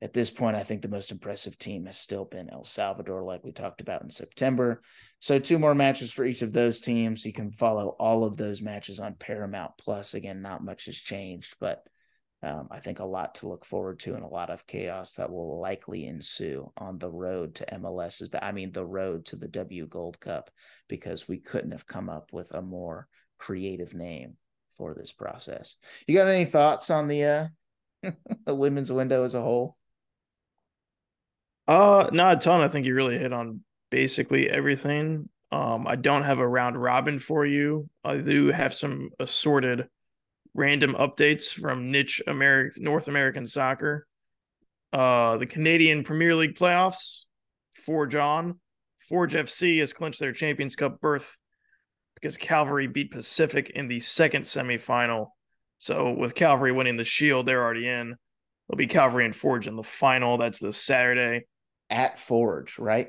[0.00, 3.44] At this point, I think the most impressive team has still been El Salvador, like
[3.44, 4.82] we talked about in September.
[5.20, 7.24] So, two more matches for each of those teams.
[7.24, 10.14] You can follow all of those matches on Paramount Plus.
[10.14, 11.84] Again, not much has changed, but
[12.44, 15.30] um, I think a lot to look forward to and a lot of chaos that
[15.30, 18.28] will likely ensue on the road to MLS.
[18.30, 20.50] But I mean, the road to the W Gold Cup,
[20.88, 23.06] because we couldn't have come up with a more
[23.38, 24.36] creative name
[24.76, 25.76] for this process.
[26.08, 27.46] You got any thoughts on the uh
[28.44, 29.76] the women's window as a whole?
[31.68, 32.60] Uh not a ton.
[32.60, 35.28] I think you really hit on basically everything.
[35.52, 37.88] Um I don't have a round robin for you.
[38.02, 39.88] I do have some assorted
[40.54, 44.06] random updates from niche American North American soccer.
[44.92, 47.24] Uh the Canadian Premier League playoffs,
[47.74, 48.60] Forge on.
[49.08, 51.36] Forge FC has clinched their Champions Cup berth
[52.14, 55.28] because Calvary beat Pacific in the second semifinal.
[55.78, 58.14] So with Calvary winning the Shield, they're already in.
[58.68, 60.38] It'll be Calvary and Forge in the final.
[60.38, 61.46] That's this Saturday
[61.90, 63.08] at Forge, right?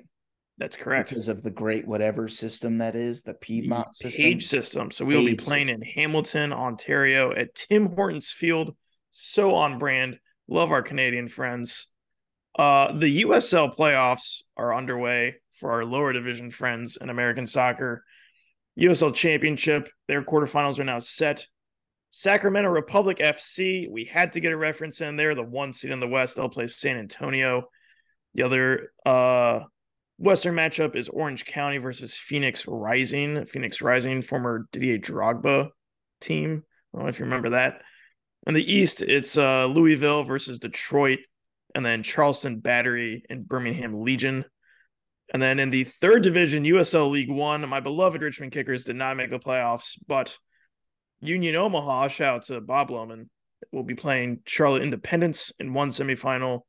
[0.63, 1.09] That's correct.
[1.09, 4.23] Because of the great whatever system that is, the Piedmont system.
[4.23, 4.91] Page system.
[4.91, 5.83] So we will be playing system.
[5.83, 8.73] in Hamilton, Ontario at Tim Hortons Field.
[9.11, 10.19] So on brand.
[10.47, 11.87] Love our Canadian friends.
[12.57, 18.05] Uh, the USL playoffs are underway for our lower division friends in American soccer.
[18.79, 19.89] USL Championship.
[20.07, 21.45] Their quarterfinals are now set.
[22.11, 25.35] Sacramento Republic FC, we had to get a reference in there.
[25.35, 27.63] The one seed in the West, they'll play San Antonio.
[28.33, 29.65] The other uh,
[30.23, 33.45] Western matchup is Orange County versus Phoenix Rising.
[33.45, 35.67] Phoenix Rising, former Didier Drogba
[36.21, 36.63] team.
[36.93, 37.81] I don't know if you remember that.
[38.47, 41.19] In the East, it's uh, Louisville versus Detroit,
[41.75, 44.45] and then Charleston Battery and Birmingham Legion.
[45.33, 49.17] And then in the third division, USL League One, my beloved Richmond Kickers did not
[49.17, 50.37] make the playoffs, but
[51.19, 53.27] Union Omaha, shout out to Bob Lohman,
[53.73, 56.61] will be playing Charlotte Independence in one semifinal.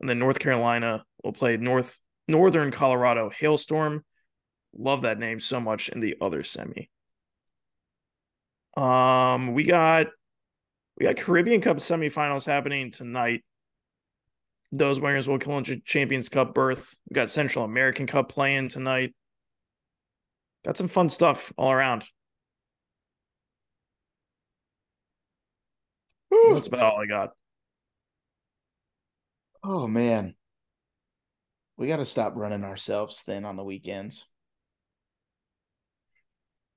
[0.00, 1.98] And then North Carolina will play North
[2.30, 4.04] Northern Colorado Hailstorm.
[4.76, 6.88] Love that name so much in the other semi.
[8.76, 10.06] Um, we got
[10.96, 13.42] we got Caribbean Cup semifinals happening tonight.
[14.72, 16.96] Those winners will clinch Champions Cup berth.
[17.08, 19.14] We got Central American Cup playing tonight.
[20.64, 22.04] Got some fun stuff all around.
[26.30, 27.30] That's about all I got.
[29.64, 30.34] Oh man.
[31.80, 34.26] We got to stop running ourselves thin on the weekends.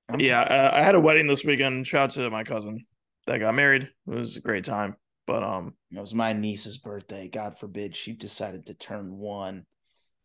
[0.08, 1.86] I'm yeah, I, I had a wedding this weekend.
[1.86, 2.86] Shout out to my cousin
[3.26, 3.82] that got married.
[3.82, 4.96] It was a great time.
[5.26, 7.28] But um it was my niece's birthday.
[7.28, 9.66] God forbid she decided to turn one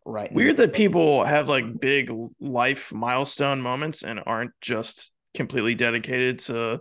[0.06, 0.32] right.
[0.32, 2.10] Weird that people have like big
[2.40, 6.80] life milestone moments and aren't just completely dedicated to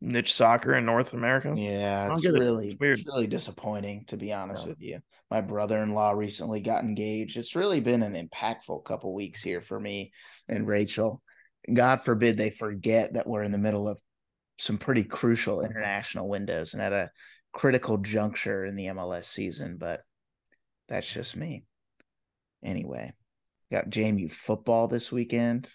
[0.00, 1.52] niche soccer in North America.
[1.56, 2.78] Yeah, it's really it.
[2.80, 4.68] it's really disappointing to be honest yeah.
[4.68, 4.98] with you.
[5.30, 7.36] My brother-in-law recently got engaged.
[7.36, 10.12] It's really been an impactful couple weeks here for me
[10.48, 11.22] and Rachel.
[11.72, 14.00] God forbid they forget that we're in the middle of
[14.58, 17.10] some pretty crucial international windows and at a
[17.52, 20.02] critical juncture in the MLS season, but
[20.88, 21.64] that's just me.
[22.64, 23.12] Anyway,
[23.72, 25.68] got JMU football this weekend.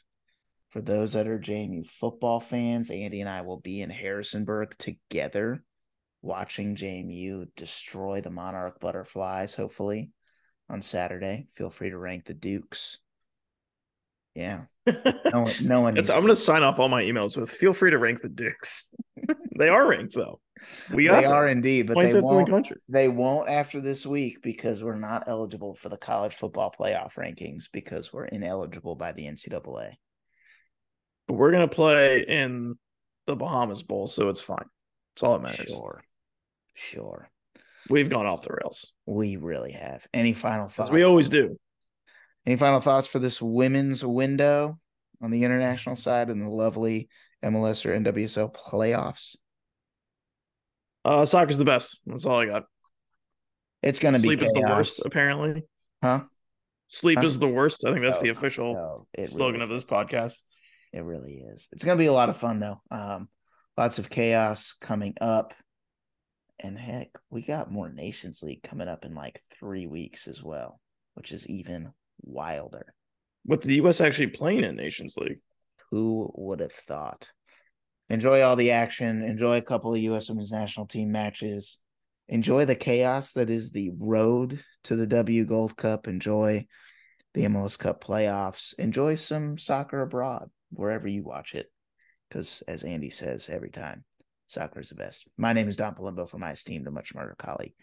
[0.71, 5.63] For those that are JMU football fans, Andy and I will be in Harrisonburg together
[6.21, 10.11] watching JMU destroy the Monarch Butterflies, hopefully,
[10.69, 11.47] on Saturday.
[11.55, 12.99] Feel free to rank the Dukes.
[14.33, 14.61] Yeah.
[14.87, 15.97] No, no one.
[15.97, 18.87] I'm going to sign off all my emails with feel free to rank the Dukes.
[19.57, 20.39] they are ranked, though.
[20.93, 22.47] We they are indeed, but they won't.
[22.47, 27.15] The they won't after this week because we're not eligible for the college football playoff
[27.15, 29.95] rankings because we're ineligible by the NCAA.
[31.31, 32.75] But we're gonna play in
[33.25, 34.65] the Bahamas Bowl, so it's fine.
[35.15, 35.71] It's all that matters.
[35.71, 36.03] Sure,
[36.73, 37.29] sure.
[37.89, 38.91] We've gone off the rails.
[39.05, 40.05] We really have.
[40.13, 40.91] Any final thoughts?
[40.91, 41.57] We always do.
[42.45, 44.77] Any final thoughts for this women's window
[45.21, 47.07] on the international side and the lovely
[47.41, 49.37] MLS or NWSL playoffs?
[51.05, 52.01] Uh, soccer's the best.
[52.07, 52.63] That's all I got.
[53.81, 55.63] It's gonna sleep be sleep is the worst, apparently.
[56.03, 56.23] Huh?
[56.89, 57.25] Sleep huh?
[57.25, 57.85] is the worst.
[57.85, 60.35] I think that's the official no, slogan really of this podcast.
[60.93, 61.67] It really is.
[61.71, 62.81] It's gonna be a lot of fun though.
[62.89, 63.29] Um,
[63.77, 65.53] lots of chaos coming up,
[66.59, 70.79] and heck, we got more Nations League coming up in like three weeks as well,
[71.13, 72.93] which is even wilder.
[73.43, 74.01] What the U.S.
[74.01, 75.39] actually playing in Nations League?
[75.89, 77.29] Who would have thought?
[78.11, 80.27] enjoy all the action, enjoy a couple of U.S.
[80.27, 81.77] women's national team matches,
[82.27, 86.67] enjoy the chaos that is the road to the W Gold Cup, enjoy
[87.33, 91.67] the MLS Cup playoffs, enjoy some soccer abroad wherever you watch it.
[92.29, 94.03] Because as Andy says every time,
[94.47, 95.27] soccer is the best.
[95.37, 97.73] My name is Dom Palumbo for my esteemed and much smarter colleague,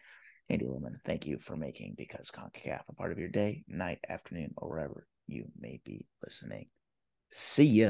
[0.49, 1.01] Andy Lumen.
[1.05, 5.07] Thank you for making Because CONCACAF a part of your day, night, afternoon, or wherever
[5.27, 6.67] you may be listening.
[7.31, 7.89] See ya.